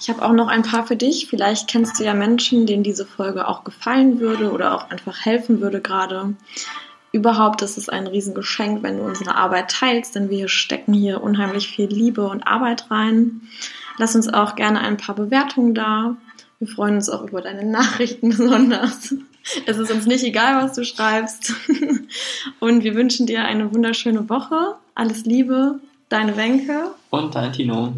Ich 0.00 0.08
habe 0.08 0.22
auch 0.22 0.32
noch 0.32 0.48
ein 0.48 0.62
paar 0.62 0.86
für 0.86 0.96
dich. 0.96 1.26
Vielleicht 1.28 1.68
kennst 1.68 1.98
du 1.98 2.04
ja 2.04 2.14
Menschen, 2.14 2.66
denen 2.66 2.82
diese 2.82 3.06
Folge 3.06 3.48
auch 3.48 3.64
gefallen 3.64 4.20
würde 4.20 4.50
oder 4.52 4.74
auch 4.74 4.90
einfach 4.90 5.24
helfen 5.24 5.60
würde 5.60 5.80
gerade. 5.80 6.34
Überhaupt 7.12 7.62
ist 7.62 7.78
es 7.78 7.88
ein 7.88 8.06
Riesengeschenk, 8.06 8.82
wenn 8.82 8.98
du 8.98 9.04
unsere 9.04 9.36
Arbeit 9.36 9.70
teilst, 9.70 10.16
denn 10.16 10.30
wir 10.30 10.48
stecken 10.48 10.92
hier 10.92 11.22
unheimlich 11.22 11.68
viel 11.68 11.86
Liebe 11.86 12.26
und 12.26 12.46
Arbeit 12.46 12.90
rein. 12.90 13.42
Lass 13.98 14.16
uns 14.16 14.28
auch 14.28 14.56
gerne 14.56 14.80
ein 14.80 14.96
paar 14.96 15.14
Bewertungen 15.14 15.74
da. 15.74 16.16
Wir 16.64 16.74
freuen 16.74 16.94
uns 16.94 17.10
auch 17.10 17.28
über 17.28 17.42
deine 17.42 17.62
Nachrichten 17.62 18.30
besonders. 18.36 19.14
Es 19.66 19.76
ist 19.76 19.90
uns 19.90 20.06
nicht 20.06 20.24
egal, 20.24 20.64
was 20.64 20.72
du 20.72 20.82
schreibst. 20.82 21.52
Und 22.60 22.84
wir 22.84 22.94
wünschen 22.94 23.26
dir 23.26 23.44
eine 23.44 23.74
wunderschöne 23.74 24.30
Woche. 24.30 24.76
Alles 24.94 25.26
Liebe, 25.26 25.78
deine 26.08 26.38
Wenke. 26.38 26.92
Und 27.10 27.34
dein 27.34 27.52
Tino. 27.52 27.92